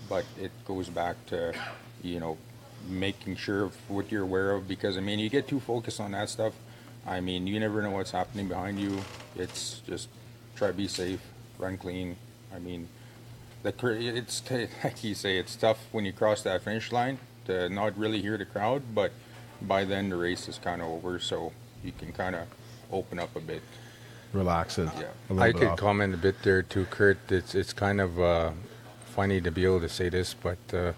[0.10, 1.54] but it goes back to
[2.02, 2.38] you know
[2.90, 6.12] making sure of what you're aware of because I mean you get too focused on
[6.12, 6.54] that stuff.
[7.06, 8.98] I mean, you never know what's happening behind you.
[9.36, 10.08] It's just
[10.56, 11.20] try to be safe,
[11.64, 12.18] run clean.
[12.54, 12.88] I mean,
[13.64, 13.74] the
[14.16, 17.98] it's t- like you say, it's tough when you cross that finish line to not
[17.98, 19.12] really hear the crowd, but
[19.62, 22.48] by then the race is kind of over, so you can kind of
[22.92, 23.62] open up a bit.
[24.34, 24.90] Relax it.
[24.98, 25.04] Yeah.
[25.30, 25.80] a little I bit could off.
[25.80, 27.32] comment a bit there too, Kurt.
[27.32, 28.52] It's it's kind of uh,
[29.06, 30.94] funny to be able to say this, but uh,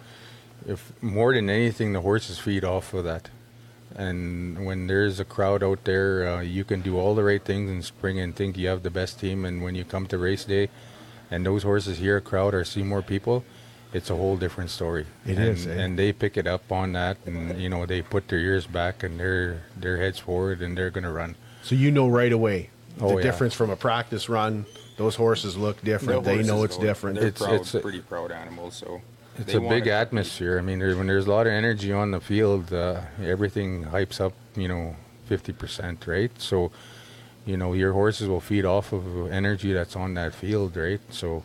[0.67, 3.29] if more than anything, the horses feed off of that.
[3.95, 7.69] And when there's a crowd out there, uh, you can do all the right things
[7.71, 9.45] in spring and think you have the best team.
[9.45, 10.69] And when you come to race day,
[11.31, 13.43] and those horses hear a crowd or see more people,
[13.93, 15.05] it's a whole different story.
[15.25, 15.71] It and, is, eh?
[15.71, 19.03] and they pick it up on that, and you know they put their ears back
[19.03, 21.35] and their their heads forward, and they're gonna run.
[21.63, 23.23] So you know right away the Oh, yeah.
[23.23, 24.65] difference from a practice run.
[24.97, 26.23] Those horses look different.
[26.25, 27.19] The they know it's know- different.
[27.19, 29.01] They're It's- proud, it's a- pretty proud animals, so
[29.37, 30.57] It's a big atmosphere.
[30.57, 34.21] I mean, there, when there's a lot of energy on the field, uh, everything hypes
[34.21, 34.95] up, you know,
[35.29, 36.31] 50%, right?
[36.39, 36.71] So,
[37.45, 41.01] you know, your horses will feed off of energy that's on that field, right?
[41.09, 41.43] So,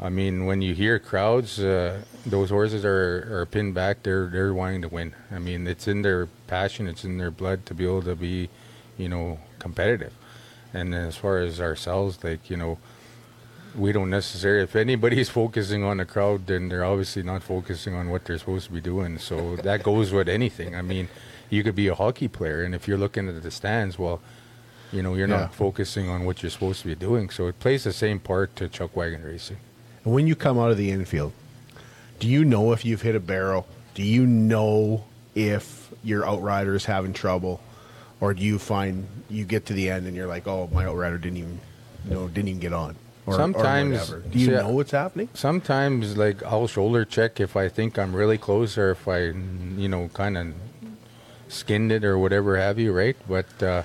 [0.00, 4.02] I mean, when you hear crowds, uh, those horses are, are pinned back.
[4.04, 5.14] They're they're wanting to win.
[5.30, 8.48] I mean, it's in their passion, it's in their blood to be able to be,
[8.96, 10.12] you know, competitive.
[10.72, 12.78] And as far as ourselves, like you know,
[13.74, 18.08] we don't necessarily if anybody's focusing on the crowd then they're obviously not focusing on
[18.10, 21.08] what they're supposed to be doing so that goes with anything i mean
[21.50, 24.20] you could be a hockey player and if you're looking at the stands well
[24.92, 25.40] you know you're Yeah.
[25.40, 28.56] not focusing on what you're supposed to be doing so it plays the same part
[28.56, 29.58] to chuck wagon racing
[30.04, 31.32] And when you come out of the infield,
[32.20, 33.66] do you know if you've hit a barrel?
[33.94, 35.04] Do you know
[35.34, 37.60] if your outrider is having trouble,
[38.20, 41.18] or do you find you get to the end and you're like, "Oh, my outrider
[41.18, 41.60] didn't even,
[42.06, 42.96] you know, didn't even get on."
[43.28, 44.20] Or, Sometimes- or.
[44.20, 45.28] Do you know what's happening?
[45.34, 49.20] sometimes like i'll shoulder check if i think i'm really close or if i
[49.82, 50.54] you know kind of
[51.48, 53.82] skinned it or whatever have you right but uh,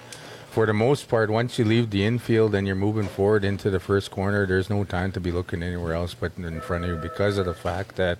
[0.50, 3.80] for the most part once you leave the infield and you're moving forward into the
[3.80, 6.96] first corner there's no time to be looking anywhere else but in front of you
[6.98, 8.18] because of the fact that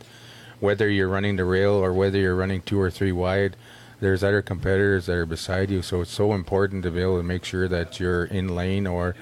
[0.60, 3.56] whether you're running the rail or whether you're running two or three wide
[4.00, 7.24] there's other competitors that are beside you so it's so important to be able to
[7.24, 9.16] make sure that you're in lane or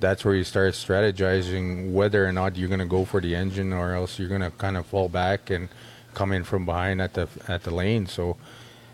[0.00, 3.72] that's where you start strategizing whether or not you're going to go for the engine
[3.72, 5.68] or else you're going to kind of fall back and
[6.14, 8.06] come in from behind at the at the lane.
[8.06, 8.36] So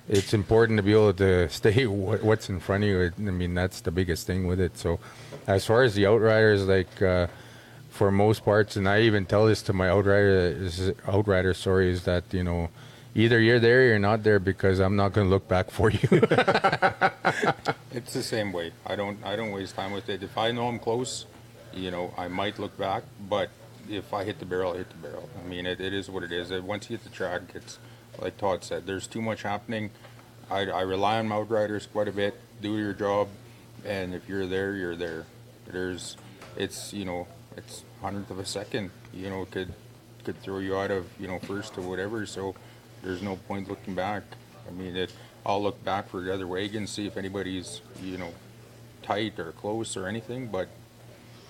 [0.08, 3.12] it's important to be able to stay what, what's in front of you.
[3.16, 4.76] I mean, that's the biggest thing with it.
[4.78, 4.98] So
[5.46, 7.26] as far as the outriders, like uh,
[7.90, 10.68] for most parts, and I even tell this to my outrider,
[11.08, 12.70] outrider, sorry, is that you know.
[13.14, 15.90] Either you're there or you're not there because I'm not going to look back for
[15.90, 16.08] you.
[17.94, 18.72] It's the same way.
[18.84, 20.24] I don't I don't waste time with it.
[20.24, 21.26] If I know I'm close,
[21.72, 23.50] you know, I might look back, but
[23.88, 25.28] if I hit the barrel, I hit the barrel.
[25.40, 26.50] I mean, it, it is what it is.
[26.50, 27.78] Once you hit the track, it's
[28.18, 28.86] like Todd said.
[28.86, 29.90] There's too much happening.
[30.50, 32.34] I, I rely on my outriders quite a bit.
[32.60, 33.28] Do your job,
[33.84, 35.26] and if you're there, you're there.
[35.66, 36.16] There's,
[36.56, 38.90] it's you know, it's hundredth of a second.
[39.12, 39.72] You know, could
[40.24, 42.26] could throw you out of you know first or whatever.
[42.26, 42.56] So
[43.04, 44.22] there's no point looking back.
[44.66, 45.12] I mean, it
[45.46, 48.32] I'll look back for the other wagons, see if anybody's you know
[49.02, 50.46] tight or close or anything.
[50.48, 50.68] But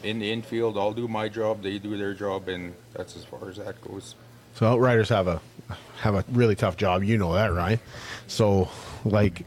[0.02, 3.48] in the infield, I'll do my job, they do their job, and that's as far
[3.48, 4.16] as that goes.
[4.54, 5.40] So outriders have a
[6.00, 7.02] have a really tough job.
[7.02, 7.80] You know that, right?
[8.26, 8.68] So,
[9.04, 9.46] like,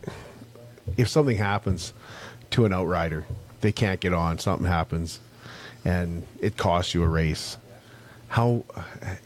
[0.97, 1.93] if something happens
[2.51, 3.25] to an outrider,
[3.61, 4.39] they can't get on.
[4.39, 5.19] Something happens,
[5.85, 7.57] and it costs you a race.
[8.29, 8.65] How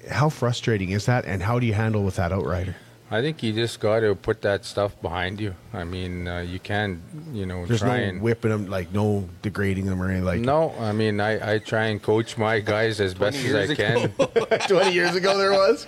[0.09, 2.75] how frustrating is that, and how do you handle with that outrider?
[3.13, 5.53] I think you just got to put that stuff behind you.
[5.73, 7.01] I mean, uh, you can't,
[7.33, 10.39] you know, There's try no and whipping them, like no degrading them or anything like.
[10.39, 10.73] no.
[10.79, 14.09] I mean, I, I try and coach my guys as best as I years can,
[14.69, 15.87] Twenty years ago, there was.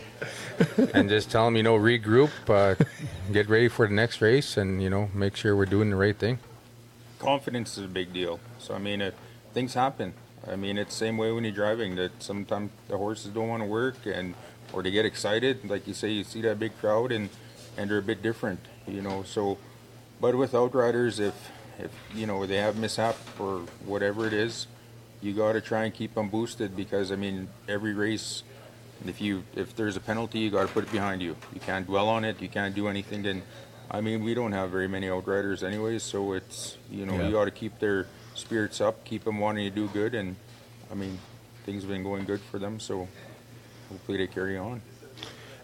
[0.94, 2.76] and just tell them, you know, regroup, uh,
[3.32, 6.18] get ready for the next race, and you know, make sure we're doing the right
[6.18, 6.40] thing.
[7.20, 8.42] confidence is a big deal.
[8.60, 9.16] So I mean, it,
[9.54, 10.14] things happen.
[10.50, 11.96] I mean, it's the same way when you're driving.
[11.96, 14.36] That sometimes the horses don't want to work, and
[14.74, 15.68] or they get excited.
[15.70, 17.30] Like you say, you see that big crowd, and
[17.78, 19.24] and they're a bit different, you know.
[19.24, 19.58] So,
[20.20, 21.34] but with outriders, if
[21.80, 24.68] if you know they have mishap or whatever it is,
[25.22, 28.44] you got to try and keep them boosted because I mean, every race.
[29.06, 31.36] If you if there's a penalty, you got to put it behind you.
[31.54, 32.42] You can't dwell on it.
[32.42, 33.24] You can't do anything.
[33.24, 33.42] Then,
[33.92, 37.26] I mean, we don't have very many outriders anyways, so it's you know Yeah.
[37.28, 40.36] you got to keep their spirits up, keep them wanting to do good, and
[40.92, 41.18] I mean,
[41.66, 43.08] things have been going good for them, so
[43.90, 44.82] hopefully they carry on.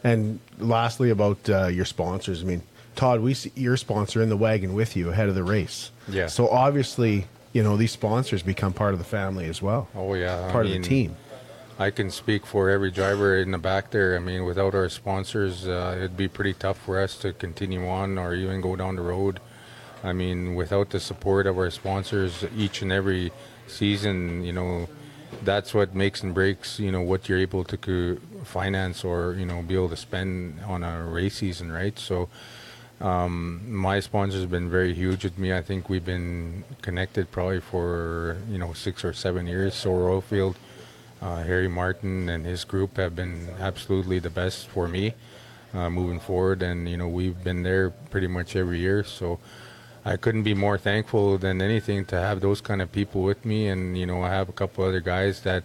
[0.04, 2.42] And lastly, about uh, your sponsors.
[2.42, 2.62] I mean,
[2.96, 5.92] Todd, we see your sponsor in the wagon with you ahead of the race.
[6.08, 6.28] Yeah.
[6.28, 10.48] So obviously, you know these sponsors become part of the family as well, Oh yeah,
[10.48, 11.16] I part of mean, the team.
[11.80, 14.16] I can speak for every driver in the back there.
[14.16, 18.18] I mean, without our sponsors, uh, it'd be pretty tough for us to continue on
[18.18, 19.40] or even go down the road.
[20.04, 23.32] I mean, without the support of our sponsors each and every
[23.68, 24.88] season, you know,
[25.44, 29.46] that's what makes and breaks, you know, what you're able to co- finance or, you
[29.46, 31.98] know, be able to spend on a race season, right?
[32.00, 32.30] So,
[33.02, 35.54] um, my sponsors have been very huge with me.
[35.54, 39.76] I think we've been connected probably for, you know, six or seven years.
[39.76, 40.56] So, Oilfield,
[41.22, 45.14] uh, Harry Martin and his group have been absolutely the best for me
[45.74, 49.04] uh, moving forward, and you know we've been there pretty much every year.
[49.04, 49.40] So
[50.06, 53.68] I couldn't be more thankful than anything to have those kind of people with me,
[53.68, 55.64] and you know I have a couple other guys that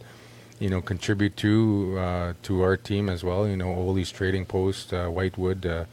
[0.58, 3.46] you know contribute to uh, to our team as well.
[3.46, 5.84] You know Ole's Trading Post, uh, Whitewood, uh,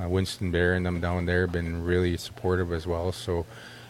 [0.00, 3.12] uh, Winston Bear, and them down there have been really supportive as well.
[3.12, 3.46] So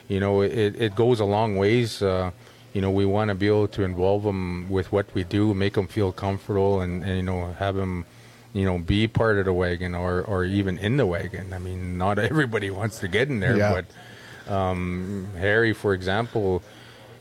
[0.09, 2.03] you know it, it goes a long ways.
[2.03, 2.33] Uh,
[2.75, 5.75] you know, we want to be able to involve them with what we do, make
[5.75, 8.05] them feel comfortable, and, and you know, have them,
[8.55, 11.53] you know, be part of the wagon or, or even in the wagon.
[11.53, 13.83] I mean, not everybody wants to get in there, Yeah.
[14.47, 16.63] but um, Harry, for example,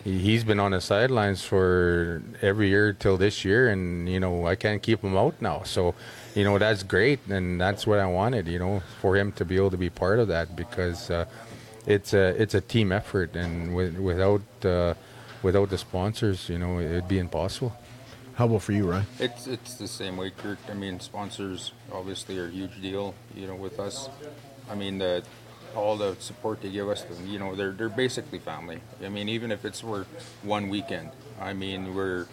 [0.03, 4.45] he- he's been on the sidelines for every year till this year, and you know,
[4.47, 5.63] I can't keep him out now.
[5.63, 5.95] So,
[6.35, 9.55] you know, that's great, and that's what I wanted, you know, for him to be
[9.55, 11.25] able to be part of that because uh,
[11.87, 14.93] it's a it's a team effort, and with, without uh,
[15.41, 17.73] without the sponsors, you know, it'd be impossible.
[18.35, 19.05] How about for you, Ryan?
[19.19, 20.57] It's it's the same way, Kirk.
[20.69, 24.09] I mean, sponsors obviously are a huge deal, you know, with us.
[24.69, 25.23] I mean, the
[25.75, 28.81] all the support they give us, you know, they're they're basically family.
[29.03, 30.07] I mean, even if it's for
[30.41, 32.25] one weekend, I mean, we're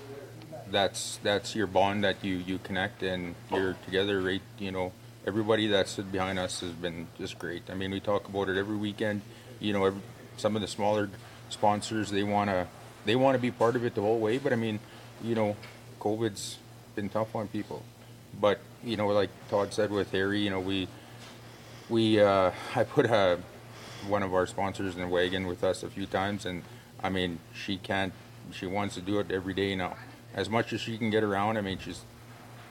[0.71, 4.23] that's that's your bond that you you connect and you're together.
[4.23, 4.93] Right, you know,
[5.27, 7.69] everybody that stood behind us has been just great.
[7.69, 9.21] I mean, we talk about it every weekend.
[9.59, 10.01] You know, every,
[10.39, 11.11] some of the smaller
[11.51, 12.69] sponsors they wanna
[13.05, 14.81] they want to be part of it the whole way, but I mean,
[15.23, 15.57] you know,
[16.01, 16.59] COVID's
[16.97, 17.83] been tough on people.
[18.41, 20.89] But you know, like Todd said with Harry, you know, we
[21.89, 23.39] we uh, I put a
[24.09, 26.63] one of our sponsors in the wagon with us a few times, and
[27.03, 28.13] I mean, she can't.
[28.53, 29.97] She wants to do it every day now,
[30.35, 31.57] as much as she can get around.
[31.57, 32.03] I mean, she's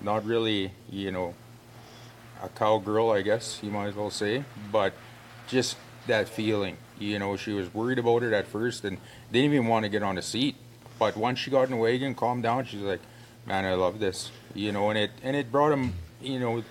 [0.01, 1.35] not really, you know,
[2.41, 4.93] a cowgirl, I guess you might as well say, but
[5.47, 6.77] just that feeling.
[6.97, 8.97] You know, she was worried about it at first and
[9.31, 10.55] didn't even want to get on a seat.
[10.97, 12.99] But once she got in the wagon, calmed down, she's like,
[13.45, 16.63] "Man, I love this." You know, and it and it brought them, you know,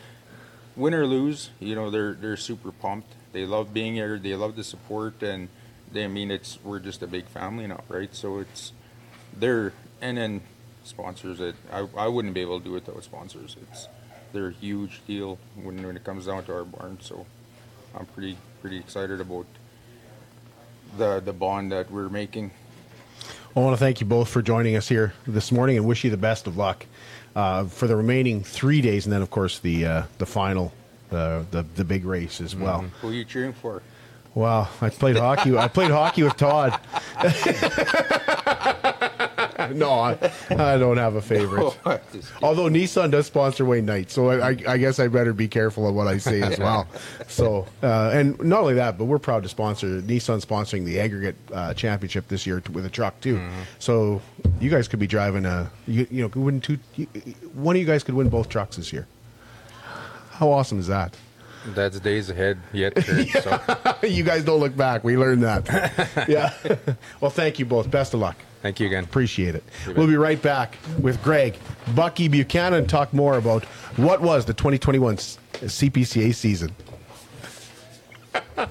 [0.77, 3.15] win or lose, you know, they're they're super pumped.
[3.33, 4.19] They love being here.
[4.19, 5.49] They love the support, and
[5.93, 8.15] they I mean it's we're just a big family now, right?
[8.15, 8.73] So it's
[9.37, 10.41] they're and then
[10.85, 11.41] sponsors.
[11.41, 13.57] It I I wouldn't be able to do it without sponsors.
[13.63, 13.89] It's
[14.33, 16.99] they're a huge deal when when it comes down to our barn.
[17.01, 17.27] So
[17.95, 19.47] I'm pretty pretty excited about
[20.97, 22.53] the the bond that we're making.
[23.59, 26.11] I want to thank you both for joining us here this morning and wish you
[26.11, 26.87] the best of luck
[27.35, 30.73] uh, for the remaining three days, and then of course the uh, the final,
[31.11, 32.83] uh, the the big race as well.
[33.03, 33.83] Who are you cheering for?
[34.37, 35.57] Wow, I played hockey.
[35.57, 36.79] I played hockey with Todd.
[39.75, 40.19] no, I,
[40.51, 41.77] I don't have a favorite.
[42.43, 45.89] Although Nissan does sponsor Wayne Knight, so I, I, I guess I better be careful
[45.89, 46.87] of what I say as well.
[47.29, 51.37] So, uh, and not only that, but we're proud to sponsor Nissan sponsoring the aggregate
[51.53, 53.41] uh, championship this year t- with a truck too.
[53.79, 54.23] So
[54.61, 56.79] you guys could be driving a, you, you know, could win two.
[56.97, 57.07] You,
[57.53, 59.07] one of you guys could win both trucks this year.
[60.31, 61.17] How awesome is that?
[61.75, 63.29] That's days ahead yet, Kurt.
[63.29, 65.05] So you guys don't look back.
[65.05, 66.27] We learned that.
[66.29, 66.55] yeah.
[67.21, 67.91] well, thank you both.
[67.91, 68.37] Best of luck.
[68.63, 69.05] Thank you again.
[69.05, 69.65] Appreciate it.
[69.97, 71.57] We'll be right back with Greg,
[71.95, 73.65] Bucky Buchanan, talk more about
[73.97, 76.71] what was the 2021 CPCA season.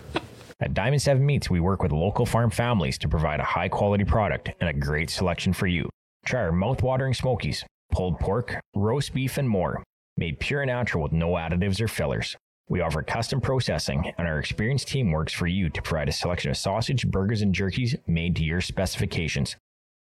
[0.59, 4.03] At Diamond 7 Meats, we work with local farm families to provide a high quality
[4.03, 5.87] product and a great selection for you.
[6.25, 9.83] Try our mouth-watering smokies, pulled pork, roast beef, and more,
[10.17, 12.35] made pure and natural with no additives or fillers.
[12.69, 16.51] We offer custom processing, and our experienced team works for you to provide a selection
[16.51, 19.55] of sausage, burgers, and jerkies made to your specifications.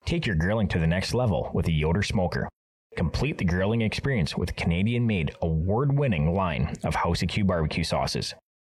[0.04, 2.46] Take your grilling to the next level with a Yoder smoker.
[2.94, 7.84] Complete the grilling experience with Canadian made, award winning line of House of Q barbecue
[7.84, 8.34] sauces.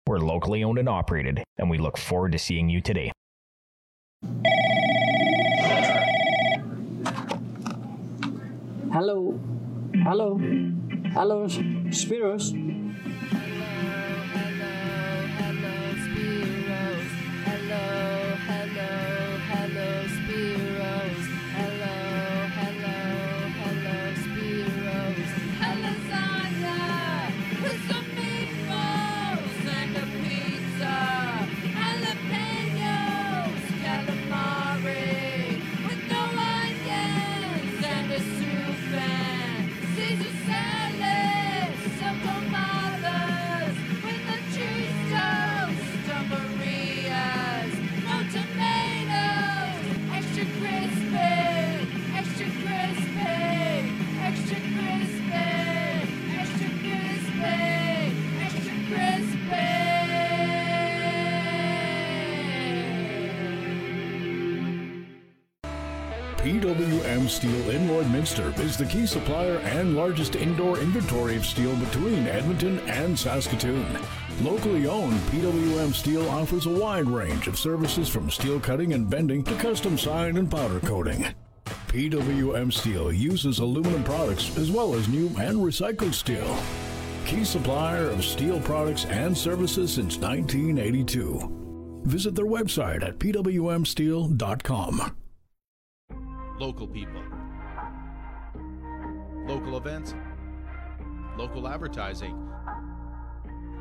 [0.05, 3.11] We're locally owned and operated, and we look forward to seeing you today.
[8.93, 9.39] Hello.
[10.03, 10.37] Hello.
[11.11, 11.47] Hello,
[11.89, 12.84] Spiros.
[67.35, 72.79] Steel in Lloydminster is the key supplier and largest indoor inventory of steel between Edmonton
[72.87, 73.99] and Saskatoon.
[74.41, 79.43] Locally owned, PWM Steel offers a wide range of services from steel cutting and bending
[79.43, 81.25] to custom sign and powder coating.
[81.87, 86.57] PWM Steel uses aluminum products as well as new and recycled steel.
[87.25, 92.01] Key supplier of steel products and services since 1982.
[92.05, 95.15] Visit their website at pwmsteel.com.
[96.57, 97.21] Local people.
[99.45, 100.15] Local events.
[101.37, 102.49] Local advertising.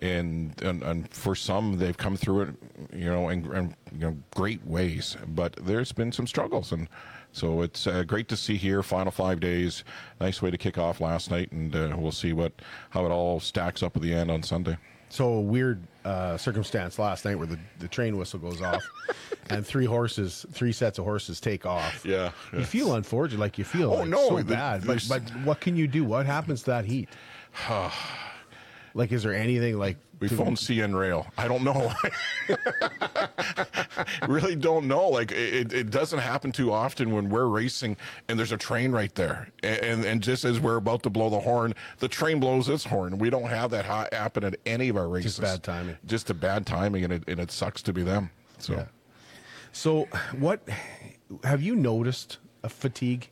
[0.00, 2.48] and, and and for some they've come through it
[2.92, 6.88] you know in, in you know great ways but there's been some struggles and
[7.32, 9.84] so it's uh, great to see here final five days
[10.20, 12.52] nice way to kick off last night and uh, we'll see what
[12.90, 14.76] how it all stacks up at the end on sunday
[15.08, 18.82] So a weird uh, circumstance last night where the, the train whistle goes off,
[19.50, 22.04] and three horses, three sets of horses take off.
[22.04, 24.84] Yeah, you feel unfortunate, like you feel Oh, like no, so the- bad.
[24.86, 26.04] But but what can you do?
[26.04, 27.08] What happens to that heat?
[28.96, 31.26] Like, is there anything like We phoned CN Rail.
[31.36, 31.92] I don't know.
[34.26, 35.10] really don't know.
[35.10, 39.14] Like it, it doesn't happen too often when we're racing and there's a train right
[39.14, 42.70] there, and and, and just as we're about to blow the horn, the train blows
[42.70, 43.18] its horn.
[43.18, 45.36] We don't have that ha- happen at any of our races.
[45.36, 45.98] Just bad timing.
[46.06, 48.30] Just a bad timing, and it and it sucks to be them.
[48.58, 48.72] So.
[48.72, 48.84] Yeah.
[49.72, 50.66] So, what
[51.44, 53.28] have you noticed a fatigue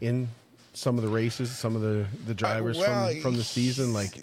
[0.00, 0.28] in
[0.72, 3.92] some of the races, some of the the drivers well, from from the season?
[3.92, 4.16] Like,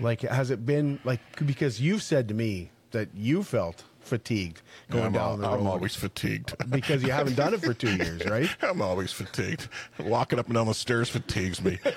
[0.00, 5.06] like has it been like because you've said to me that you felt fatigued going
[5.06, 6.54] I'm, down the I'm always fatigued.
[6.70, 8.48] because you haven't done it for two years, right?
[8.62, 9.68] I'm always fatigued.
[9.98, 11.78] Walking up and down the stairs fatigues me.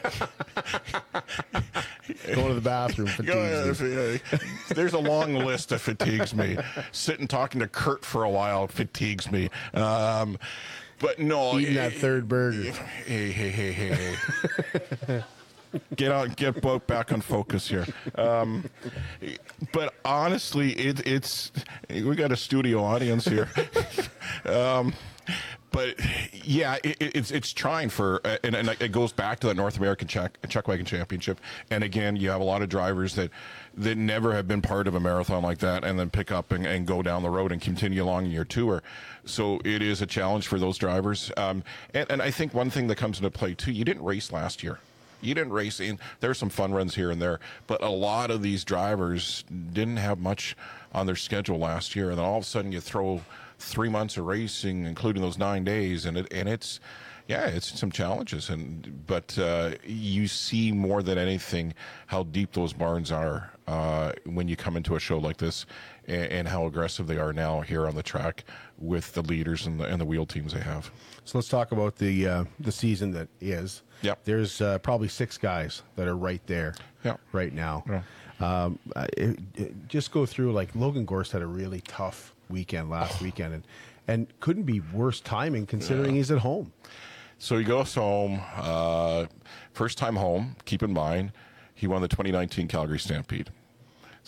[2.34, 3.80] Going to the bathroom fatigues.
[3.82, 4.40] Yeah, yeah.
[4.70, 6.58] There's a long list that fatigues me.
[6.92, 9.50] Sitting talking to Kurt for a while fatigues me.
[9.74, 10.40] Um,
[11.00, 12.72] but no, Eating that third burger.
[13.06, 14.16] Hey, hey, hey, hey,
[15.08, 15.24] hey.
[15.96, 17.86] Get out, get both back on focus here.
[18.16, 18.70] Um,
[19.72, 21.52] but honestly, it, it's
[21.90, 23.50] we got a studio audience here.
[24.46, 24.94] um,
[25.72, 25.96] but
[26.34, 29.56] yeah, it, it- it's it's trying for, uh, and, and it goes back to that
[29.56, 31.40] North American Chuck wagon Championship.
[31.70, 33.30] And again, you have a lot of drivers that
[33.76, 36.66] that never have been part of a marathon like that, and then pick up and,
[36.66, 38.82] and go down the road and continue along your tour.
[39.26, 41.32] So it is a challenge for those drivers.
[41.38, 41.64] Um,
[41.94, 44.64] and, and I think one thing that comes into play too, you didn't race last
[44.64, 44.80] year.
[45.22, 46.00] You didn't race in.
[46.20, 49.44] There's some fun runs here and there, but a lot of these drivers
[49.74, 50.56] didn't have much
[50.94, 53.22] on their schedule last year, and then all of a sudden you throw
[53.60, 56.80] three months of racing, including those nine days, and it and it's
[57.30, 61.76] yeah, it's some challenges, and but uh, you see more than anything
[62.08, 65.68] how deep those barns are uh, when you come into a show like this,
[66.08, 68.46] and, and how aggressive they are now here on the track
[68.80, 70.90] with the leaders and the and the wheel teams they have.
[71.24, 73.84] So let's talk about the uh, the season that is.
[74.02, 74.20] Yep.
[74.24, 76.76] There's uh, probably six guys that are right there.
[77.04, 77.20] Yep.
[77.32, 77.84] Right now.
[77.90, 78.02] Yeah.
[78.40, 82.90] Um, uh, it- it- just go through like Logan Gorst had a really tough weekend
[82.90, 83.64] last weekend and
[84.08, 86.72] and couldn't be worse timing considering he's at home.
[87.38, 89.28] So he goes home, uh,
[89.74, 90.56] first time home.
[90.66, 91.32] Keep in mind,
[91.76, 93.52] he won the 2019 Calgary Stampede.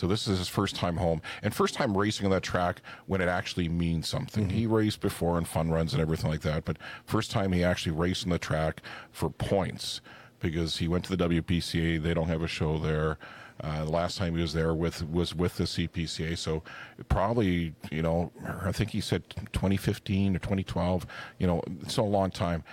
[0.02, 3.22] So this is his first time home and first time racing on that track when
[3.22, 4.49] it actually means something.
[4.49, 7.91] He raced before in fun runs and everything like that, but first time he actually
[7.91, 8.82] raced on the track
[9.12, 10.02] for points
[10.39, 12.02] because he went to the WPCA.
[12.02, 13.20] They don't have a show there.
[13.64, 16.64] Uh, the last time he was there with was with the CPCA, so
[17.08, 18.32] probably you know
[18.64, 19.24] I think he said
[19.54, 21.06] 2015 or 2012.
[21.38, 22.64] You know, it's a long time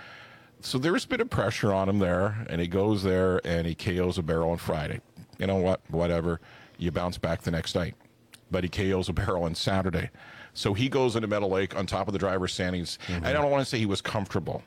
[0.61, 3.75] so there's a bit of pressure on him there, and he goes there and he
[3.75, 4.99] KOs a barrel on Friday.
[5.37, 5.79] You know what?
[5.89, 6.41] Whatever.
[6.79, 7.95] You bounce back the next night.
[8.49, 10.09] But he KOs a barrel on Saturday.
[10.53, 12.97] So he goes into Meadow Lake on top of the driver's standings.
[13.07, 14.63] And I don't want to say he was comfortable,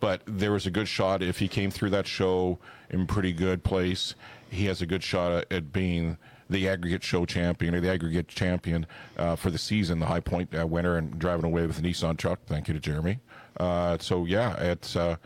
[0.00, 1.22] but there was a good shot.
[1.22, 4.14] If he came through that show in pretty good place,
[4.50, 6.16] he has a good shot at, at being
[6.48, 8.86] the aggregate show champion or the aggregate champion
[9.16, 12.16] uh, for the season, the high point uh, winner, and driving away with a Nissan
[12.16, 12.40] truck.
[12.46, 13.20] Thank you to Jeremy.
[13.58, 14.96] Uh, so yeah, it's.
[14.96, 15.16] Uh,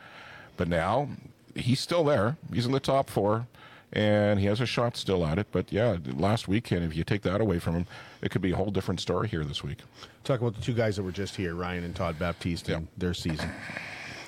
[0.57, 1.09] but now
[1.55, 2.37] he's still there.
[2.53, 3.47] He's in the top four,
[3.95, 5.47] and he has a shot still at it.
[5.53, 7.87] But yeah, last weekend, if you take that away from him,
[8.21, 9.79] it could be a whole different story here this week.
[10.25, 13.15] Talk about the two guys that were just here, Ryan and Todd Baptiste, and their
[13.15, 13.51] season.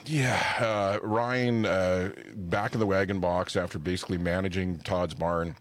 [0.07, 5.57] Yeah, uh, Ryan uh, back in the wagon box after basically managing Todd's barn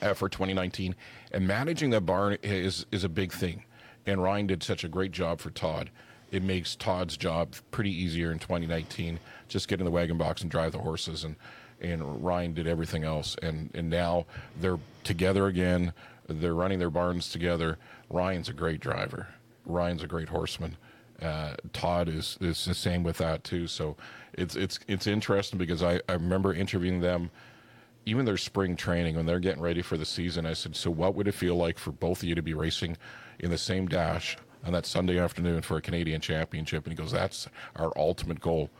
[0.00, 0.94] uh, for 2019,
[1.32, 3.64] and managing that barn is is a big thing.
[4.06, 5.90] And Ryan did such a great job for Todd.
[6.30, 9.18] It makes Todd's job pretty easier in 2019.
[9.48, 11.34] Just get in the wagon box and drive the horses, and
[11.80, 13.36] and Ryan did everything else.
[13.42, 14.26] And and now
[14.60, 15.92] they're together again.
[16.28, 17.78] They're running their barns together.
[18.10, 19.28] Ryan's a great driver.
[19.66, 20.76] Ryan's a great horseman.
[21.20, 23.66] Uh, Todd is is the same with that too.
[23.66, 23.96] So
[24.32, 27.30] it's it's it's interesting because I, I remember interviewing them,
[28.04, 30.46] even their spring training when they're getting ready for the season.
[30.46, 32.96] I said, so what would it feel like for both of you to be racing
[33.38, 36.84] in the same dash on that Sunday afternoon for a Canadian championship?
[36.84, 38.70] And he goes, that's our ultimate goal.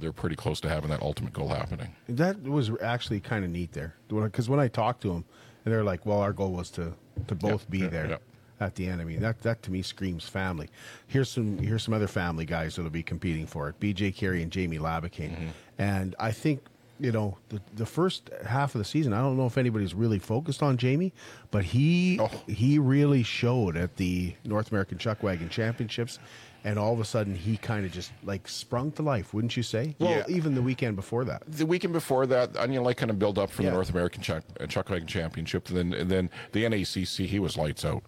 [0.00, 1.94] They're pretty close to having that ultimate goal happening.
[2.08, 5.24] That was actually kind of neat there because when I talked to them,
[5.64, 6.92] and they're like, "Well, our goal was to
[7.26, 8.22] to both Yep, be yep, there yep.
[8.60, 10.68] at the end." I mean, that that to me screams family.
[11.08, 14.12] Here's some here's some other family guys that'll be competing for it: B.J.
[14.12, 15.32] Carey and Jamie Laboucane.
[15.32, 15.46] Mm-hmm.
[15.78, 16.60] And I think
[17.00, 19.12] you know the the first half of the season.
[19.12, 21.12] I don't know if anybody's really focused on Jamie,
[21.50, 22.30] but he Oh.
[22.46, 26.18] he really showed at the North American Chuck Wagon Championships.
[26.66, 29.62] And all of a sudden, he kind of just like sprung to life, wouldn't you
[29.62, 29.94] say?
[30.00, 30.24] Well, Yeah.
[30.28, 31.44] even the weekend before that.
[31.46, 33.68] the weekend before that, Onion Lake kind of build up for Yeah.
[33.70, 35.68] the North American Chuck, uh, Chuck Wagon Championship.
[35.68, 38.02] And then, and then the NACC, he was lights out.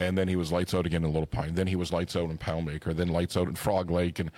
[0.00, 1.54] And then he was lights out again in Little Pine.
[1.54, 2.96] Then he was lights out in Poundmaker.
[2.96, 4.18] Then lights out in Frog Lake.
[4.18, 4.30] And,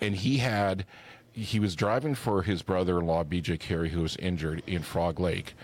[0.00, 0.86] and he had,
[1.32, 5.20] he was driving for his brother in law, BJ Carey, who was injured in Frog
[5.20, 5.54] Lake.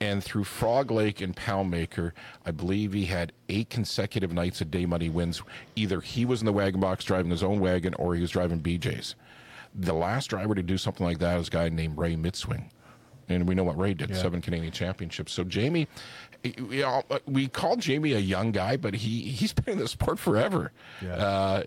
[0.00, 2.12] And through Frog Lake and Poundmaker,
[2.46, 5.42] I believe he had eight consecutive nights of day money wins.
[5.74, 8.60] Either he was in the wagon box driving his own wagon or he was driving
[8.60, 9.16] BJ's.
[9.74, 12.70] The last driver to do something like that is a guy named Ray Mitsuing.
[13.28, 14.16] And we know what Ray did, Yeah.
[14.16, 15.32] seven Canadian championships.
[15.32, 15.86] So Jamie,
[16.42, 20.18] you know, we call Jamie a young guy, but he, he's been in the sport
[20.18, 20.72] forever.
[21.02, 21.12] Yeah.
[21.14, 21.62] Uh,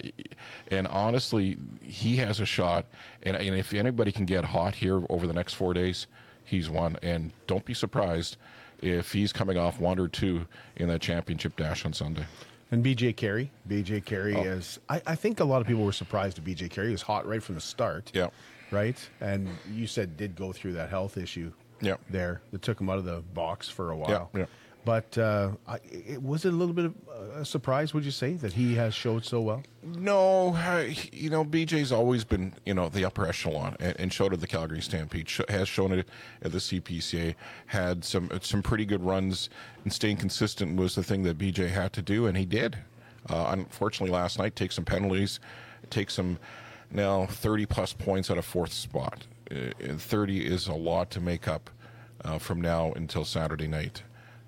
[0.72, 2.86] and honestly, he has a shot.
[3.24, 6.08] And, and if anybody can get hot here over the next four days,
[6.52, 6.98] he's won.
[7.02, 8.38] And don't be surprised
[8.82, 10.46] if he's coming off one or two
[10.76, 12.26] in that championship dash on Sunday.
[12.72, 14.44] And BJ Carey, BJ Carey Oh.
[14.44, 14.80] is.
[14.90, 17.26] I, I think a lot of people were surprised that BJ Carey He was hot
[17.28, 18.12] right from the start.
[18.14, 18.28] Yeah.
[18.70, 21.52] Right, and you said did go through that health issue.
[21.82, 21.96] Yeah.
[22.10, 24.30] There that took him out of the box for a while.
[24.36, 24.46] yeah.
[24.84, 26.96] But uh, I, it, was it a little bit of
[27.36, 27.94] a surprise?
[27.94, 29.64] Would you say that he has showed so well?
[29.84, 34.34] No, uh, you know, BJ's always been, you know, the upper echelon and, and showed
[34.34, 36.08] at the Calgary Stampede, sh- has shown it
[36.42, 37.36] at the CPCA,
[37.68, 39.50] had some some pretty good runs,
[39.84, 42.78] and staying consistent was the thing that BJ had to do, and he did.
[43.30, 45.40] Uh, unfortunately, last night, take some penalties,
[45.92, 46.40] take some
[46.90, 49.26] now 30 plus points out of fourth spot.
[49.50, 51.70] Uh, and 30 is a lot to make up
[52.24, 54.04] uh, from now until Saturday night.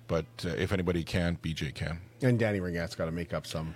[0.06, 1.98] But uh, if anybody can, BJ can.
[2.22, 3.74] And Danny Ringat's got to make up some.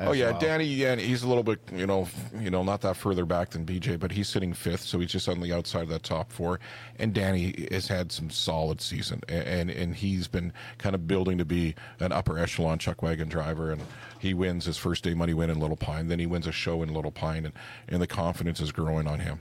[0.00, 0.40] Oh yeah, well.
[0.40, 0.64] Danny.
[0.64, 2.06] Yeah, he's a little bit, you know,
[2.38, 5.28] you know, not that further back than BJ, but he's sitting fifth, so he's just
[5.28, 6.60] on the outside of that top four.
[7.00, 11.44] And Danny has had some solid season, and and he's been kind of building to
[11.44, 13.72] be an upper echelon chuck wagon driver.
[13.72, 13.82] And
[14.20, 16.80] he wins his first day money win in Little Pine, then he wins a show
[16.84, 17.54] in Little Pine, and
[17.88, 19.40] and the confidence is growing on him.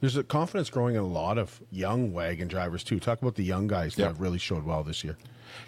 [0.00, 2.98] There's a confidence growing in a lot of young wagon drivers too.
[2.98, 4.08] Talk about the young guys that Yeah.
[4.08, 5.18] have really showed well this year.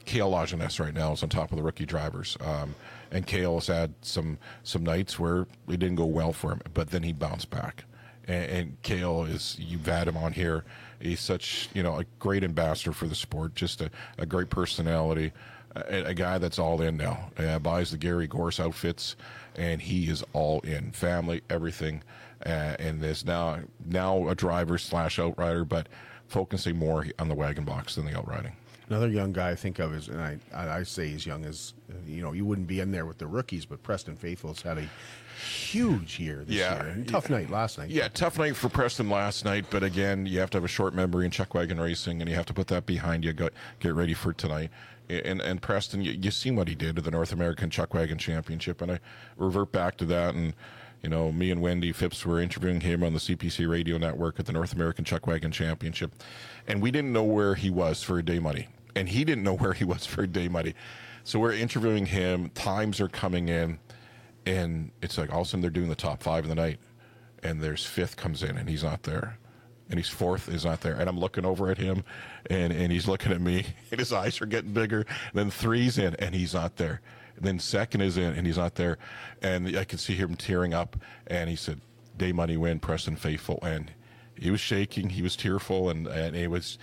[0.04, 2.36] Kale Lajeunesse right now is on top of the rookie drivers.
[2.40, 2.74] Um,
[3.10, 6.90] and Kale has had some some nights where it didn't go well for him, but
[6.90, 7.84] then he bounced back.
[8.26, 10.64] And, and Kale is you've had him on here.
[11.00, 15.32] He's such you know a great ambassador for the sport, just a, a great personality,
[15.74, 17.30] a, a guy that's all in now.
[17.36, 19.16] Uh, buys the Gary Gorst outfits,
[19.56, 20.92] and he is all in.
[20.92, 22.02] Family, everything,
[22.46, 25.88] uh, and is now now a driver slash outrider, but
[26.28, 28.52] focusing more on the wagon box than the outriding.
[28.90, 31.74] Another young guy I think of is, and I, I say he's young as,
[32.06, 34.88] you know, you wouldn't be in there with the rookies, but Preston Faithful's had a
[35.40, 36.82] huge year this Yeah.
[36.96, 37.04] year.
[37.06, 37.90] Tough night last night.
[37.90, 40.92] Yeah, tough night for Preston last night, but again, you have to have a short
[40.92, 43.32] memory in chuck wagon racing, and you have to put that behind you.
[43.32, 44.70] Go, get ready for tonight.
[45.08, 48.16] And and Preston, you, you seen what he did to the North American Chuck Wagon
[48.18, 49.00] Championship, and I
[49.36, 50.34] revert back to that.
[50.34, 50.52] And
[51.02, 54.46] you know, me and Wendy Phipps were interviewing him on the CPC radio network at
[54.46, 56.12] the North American Chuck Wagon Championship,
[56.68, 59.54] and we didn't know where he was for a day money, and he didn't know
[59.54, 60.74] where he was for day money.
[61.24, 62.50] So we're interviewing him.
[62.50, 63.78] Times are coming in,
[64.46, 66.78] and it's like all of a sudden they're doing the top five of the night
[67.42, 69.38] and there's fifth comes in and he's not there
[69.88, 72.04] and he's fourth is not there and i'm looking over at him
[72.48, 76.14] and, and he's looking at me and his eyes are getting bigger then three's in
[76.16, 77.00] and he's not there
[77.36, 78.98] and then second is in and he's not there
[79.42, 81.80] and i can see him tearing up and he said
[82.16, 83.92] day money win preston faithful and
[84.34, 86.78] he was shaking he was tearful and, and it was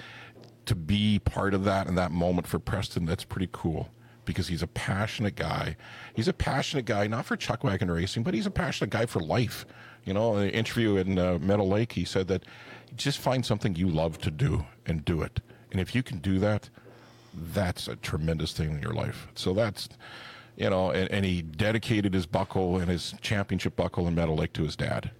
[0.68, 3.90] to be part of that in that moment for preston that's pretty cool
[4.26, 5.76] because he's a passionate guy.
[6.14, 9.22] He's a passionate guy, not for chuck wagon racing, but he's a passionate guy for
[9.22, 9.66] life.
[10.04, 12.44] You know, in an interview in uh, Meadow Lake, he said that
[12.96, 15.40] just find something you love to do and do it.
[15.72, 16.70] And if you can do that,
[17.34, 19.28] that's a tremendous thing in your life.
[19.36, 19.90] So that's,
[20.56, 24.54] you know, and, and he dedicated his buckle and his championship buckle in Meadow Lake
[24.54, 25.12] to his dad.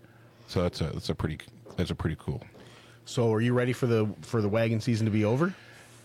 [0.48, 1.40] So that's a that's a pretty
[1.76, 2.42] that's a pretty cool.
[3.08, 5.54] So are you ready for the for the wagon season to be over?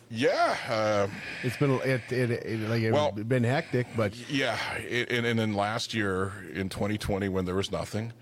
[0.08, 1.08] Yeah, uh,
[1.42, 5.38] It's been it, it, it like it's Well- been hectic, but Yeah, it, and, and
[5.38, 8.12] then last year in 2020 when there was nothing,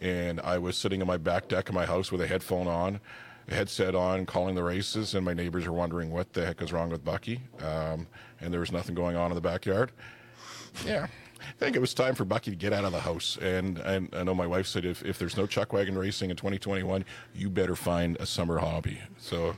[0.00, 3.00] and I was sitting on my back deck of my house with a headphone on,
[3.48, 6.72] a headset on, calling the races, and my neighbors are wondering what the heck is
[6.72, 8.06] wrong with Bucky, um,
[8.40, 9.90] and there was nothing going on in the backyard.
[10.86, 11.08] Yeah.
[11.40, 13.38] I think it was time for Bucky to get out of the house.
[13.40, 16.36] And, and I know my wife said if, if there's no chuck wagon racing in
[16.36, 19.00] 2021, you better find a summer hobby.
[19.18, 19.54] So,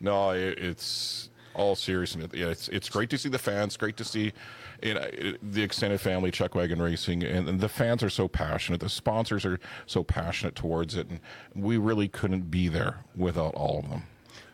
[0.00, 2.14] no, it, it's all serious.
[2.14, 4.32] And it, yeah, it's, it's great to see the fans, great to see
[4.82, 5.10] you know,
[5.42, 7.22] the extended family chuck wagon racing.
[7.24, 8.80] And, and the fans are so passionate.
[8.80, 11.08] The sponsors are so passionate towards it.
[11.08, 11.20] And
[11.54, 14.04] we really couldn't be there without all of them.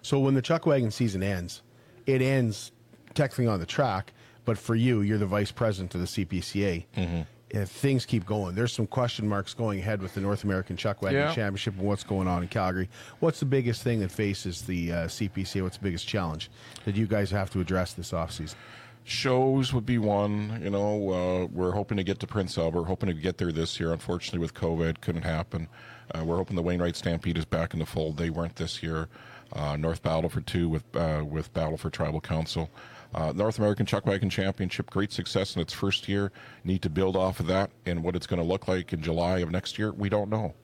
[0.02, 1.62] So when the chuck wagon season ends,
[2.06, 2.72] it ends
[3.14, 4.12] technically on the track,
[4.44, 6.84] but for you, you're the vice president of the CPCA.
[6.96, 7.20] Mm-hmm.
[7.50, 11.02] If things keep going, there's some question marks going ahead with the North American Chuck
[11.02, 11.34] Wagon Yeah.
[11.34, 12.88] Championship and what's going on in Calgary.
[13.20, 15.62] What's the biggest thing that faces the uh, CPCA?
[15.62, 16.50] What's the biggest challenge
[16.86, 18.54] that you guys have to address this offseason?
[19.04, 20.60] shows would be one.
[20.62, 23.78] You know, uh, we're hoping to get to Prince Albert, hoping to get there this
[23.80, 23.92] year.
[23.92, 25.68] Unfortunately, with COVID, couldn't happen.
[26.14, 28.16] Uh, we're hoping the Wainwright Stampede is back in the fold.
[28.16, 29.08] They weren't this year.
[29.54, 32.70] uh, North Battleford two with uh, with Battleford Tribal Council.
[33.14, 36.32] Uh, North American Chuck Wagon Championship, great success in its first year.
[36.64, 39.38] Need to build off of that, and what it's going to look like in July
[39.40, 40.54] of next year, we don't know.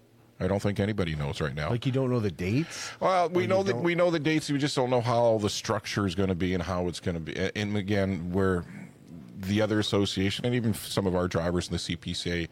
[0.41, 1.71] I don't think anybody knows right now.
[1.71, 2.93] Like you don't know the dates.
[3.01, 4.51] Well, we know that we know the dates.
[4.51, 7.17] We just don't know how the structure is going to be and how it's going
[7.17, 7.51] to be.
[7.57, 8.65] And again, where
[9.37, 12.49] the other association and even some of our drivers in the CPCA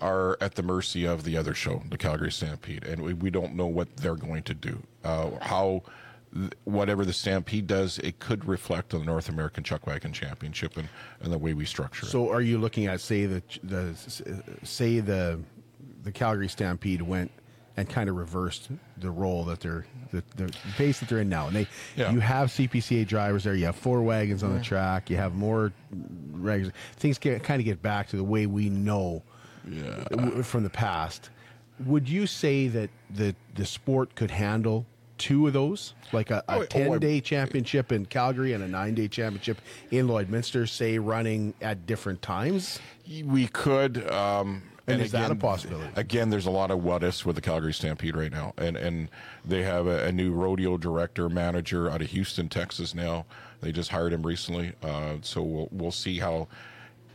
[0.00, 3.54] are at the mercy of the other show, the Calgary Stampede, and we, we don't
[3.54, 4.82] know what they're going to do.
[5.04, 5.82] Uh, how
[6.64, 10.88] whatever the Stampede does, it could reflect on the North American Chuck Wagon Championship and,
[11.20, 12.10] and the way we structure it.
[12.10, 13.94] So, are you looking at say the the
[14.62, 15.40] say the
[16.02, 17.30] the Calgary Stampede went
[17.76, 21.46] and kind of reversed the role that they're the, the pace that they're in now,
[21.46, 21.66] and they
[21.96, 22.10] Yeah.
[22.10, 25.72] you have CPCA drivers there, you have four wagons on the track, you have more
[26.32, 26.74] regulars.
[26.96, 29.22] Things get kind of get back to the way we know
[30.10, 31.30] w- from the past.
[31.84, 34.86] Would you say that the the sport could handle?
[35.18, 38.62] Two of those, like a, Oh, a oh, I- ten day championship in Calgary and
[38.64, 39.60] a nine day championship
[39.90, 42.78] in Lloydminster, say running at different times.
[43.24, 44.08] We could.
[44.10, 45.90] Um, And is that a possibility?
[45.96, 49.10] Again, there's a lot of what ifs with the Calgary Stampede right now, and and
[49.44, 52.94] they have a, a new rodeo director manager out of Houston, Texas.
[52.94, 53.26] Now
[53.60, 56.48] they just hired him recently, uh, so we'll we'll see how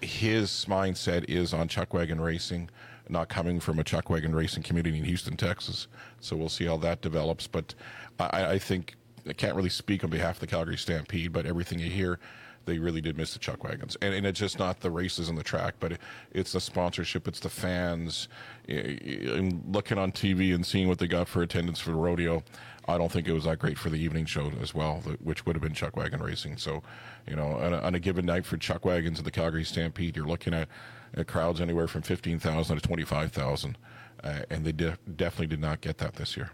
[0.02, 2.70] his mindset is on chuck wagon racing.
[3.14, 5.88] Not coming from a chuck wagon racing community in Houston, Texas,
[6.20, 7.46] so we'll see how that develops.
[7.46, 7.76] But
[8.20, 8.96] I, I think
[9.30, 12.20] I can't really speak on behalf of the Calgary Stampede, but everything you hear
[12.66, 13.98] they really did miss the chuck wagons.
[14.02, 16.02] And, and it's just not the races on the track but it,
[16.32, 18.30] it's the sponsorship it's the fans.
[18.68, 22.44] And looking on tv and seeing what they got for attendance for the rodeo
[22.88, 25.56] i don't think it was that great for the evening show as well which would
[25.56, 26.58] have been chuck wagon racing.
[26.58, 26.82] So
[27.28, 30.26] you know on a, on a given night for chuck wagons the calgary stampede you're
[30.26, 30.70] looking at,
[31.16, 33.78] at crowds anywhere from 15000 to 25000
[34.24, 36.52] uh, and they de- definitely did not get that this year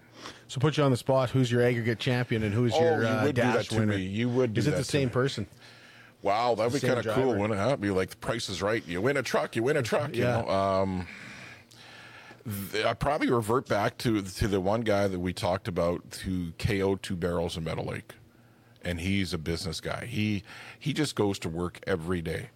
[0.47, 1.29] So put you on the spot.
[1.29, 3.79] Who's your aggregate champion and who's Oh, your you uh, would do that dash to
[3.79, 3.93] winner?
[3.97, 4.03] me.
[4.03, 5.13] You would do Is it the same me.
[5.13, 5.47] person?
[6.21, 7.79] Wow, that'd be kind of cool, wouldn't it?
[7.79, 8.85] Be like the price is right.
[8.85, 10.13] You win a truck, you win a truck.
[10.15, 10.41] You Yeah.
[10.41, 11.07] know, um,
[12.71, 16.51] th- I probably revert back to to the one guy that we talked about who
[16.59, 18.15] KO two barrels in Meadow Lake,
[18.83, 20.05] and he's a business guy.
[20.05, 20.43] He
[20.77, 22.49] he just goes to work every day.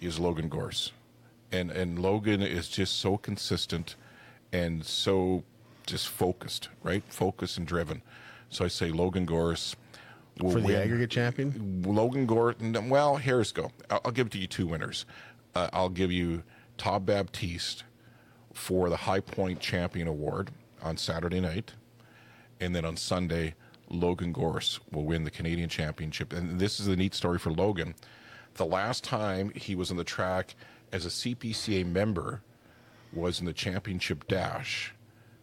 [0.00, 0.92] Is Logan Gorst,
[1.52, 3.96] and and Logan is just so consistent
[4.52, 5.44] and so
[5.86, 7.02] just focused, right?
[7.08, 8.02] Focused and driven.
[8.50, 9.76] So I say Logan Gorst
[10.40, 10.76] will For the win.
[10.76, 11.82] aggregate champion?
[11.86, 12.88] Logan Gordon.
[12.88, 13.70] Well, here's go.
[13.90, 15.04] I'll, I'll give it to you two winners.
[15.54, 16.42] Uh, I'll give you
[16.76, 17.84] Todd Baptiste
[18.52, 20.50] for the High Point Champion Award
[20.82, 21.72] on Saturday night,
[22.60, 23.54] and then on Sunday,
[23.90, 26.32] Logan Gorst will win the Canadian Championship.
[26.32, 27.94] And this is a neat story for Logan.
[28.54, 30.54] The last time he was on the track
[30.92, 32.42] as a CPCA member
[33.12, 34.92] was in the championship dash,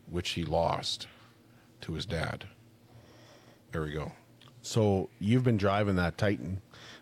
[0.10, 1.08] which he lost
[1.82, 2.46] to his dad.
[3.72, 4.12] There we go.
[4.62, 6.62] So you've been driving that Titan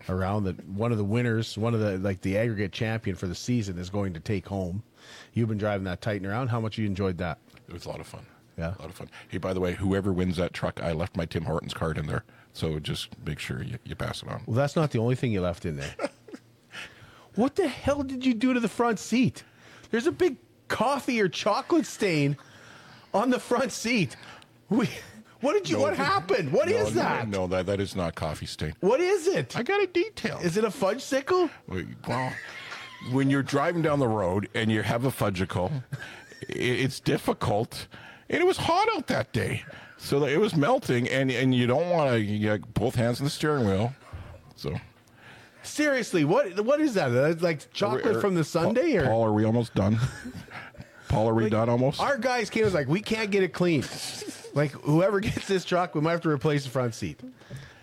[0.10, 0.44] around.
[0.44, 3.78] That one of the winners, one of the like the aggregate champion for the season
[3.78, 4.84] is going to take home.
[5.34, 6.50] You've been driving that Titan around.
[6.50, 7.40] How much you enjoyed that?
[7.68, 8.26] It was a lot of fun.
[8.58, 8.74] Yeah.
[8.78, 9.10] A lot of fun.
[9.30, 12.06] Hey, by the way, whoever wins that truck, I left my Tim Hortons card in
[12.06, 12.24] there.
[12.54, 14.44] So just make sure you, you pass it on.
[14.46, 15.96] Well, that's not the only thing you left in there.
[17.36, 19.44] what the hell did you do to the front seat?
[19.92, 22.38] There's a big coffee or chocolate stain
[23.14, 24.16] on the front seat.
[24.70, 24.90] We,
[25.42, 25.78] what did you?
[25.78, 26.52] No, what happened?
[26.52, 27.28] What no, is that?
[27.28, 28.74] No, that, that is not coffee stain.
[28.80, 29.58] What is it?
[29.58, 30.40] I got a detail.
[30.42, 31.50] Is it a fudge sickle?
[31.68, 32.34] Well,
[33.12, 35.84] when you're driving down the road and you have a fudgicle,
[36.48, 37.88] it's difficult.
[38.30, 39.64] And it was hot out that day.
[39.98, 43.26] So it was melting, and, and you don't want to you get both hands on
[43.26, 43.94] the steering wheel.
[44.56, 44.76] So,
[45.64, 47.10] Seriously, what what is that?
[47.10, 49.98] That's like chocolate Are- from the Sunday, or Paul, are we almost done?
[51.08, 52.00] Paul, are we done almost?
[52.00, 53.84] our guys came and was like, we can't get it clean.
[54.54, 57.20] like whoever gets this truck, we might have to replace the front seat.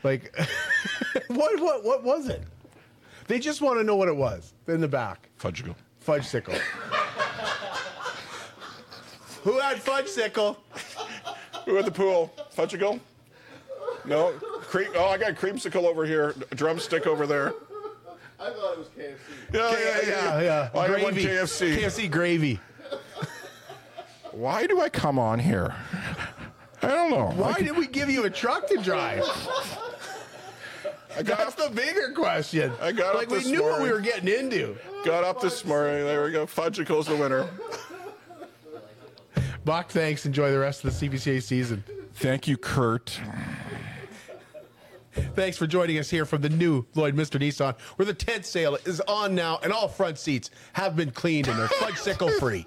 [0.03, 0.35] Like,
[1.29, 2.43] what what what was it?
[3.29, 5.29] They just want to know what it was in the back.
[5.41, 5.77] Fudgicle.
[6.01, 6.55] Fudge sickle.
[9.45, 10.59] Who had fudge sickle?
[11.65, 12.33] Who at the pool?
[12.55, 13.01] Fudgicle?
[14.05, 14.33] No?
[14.63, 16.35] Cream, oh, I got creamsicle over here.
[16.55, 17.53] Drumstick over there.
[18.41, 19.19] I thought it was KFC.
[19.55, 20.71] Oh, yeah, Yeah, yeah, yeah.
[20.75, 21.29] Oh, I got one Gravy.
[21.29, 21.77] KFC.
[21.77, 22.61] KFC gravy.
[24.33, 25.75] Why do I come on here?
[26.83, 27.27] I don't know.
[27.37, 29.23] Why I, did we give you a truck to drive?
[31.19, 32.73] I got That's up, the bigger question.
[32.81, 33.95] I got up like we this knew what we morning.
[33.97, 34.79] were getting into.
[35.05, 36.05] got up this morning.
[36.07, 36.47] There we go.
[36.47, 37.49] Fudgicle's the winner.
[39.65, 40.25] Buck, thanks.
[40.25, 41.85] Enjoy the rest of the CPCA season.
[42.15, 43.19] Thank you, Kurt.
[45.35, 49.01] Thanks for joining us here from the new Lloydminster Nissan, where the tent sale is
[49.03, 52.67] on now and all front seats have been cleaned and they're fudge sickle free.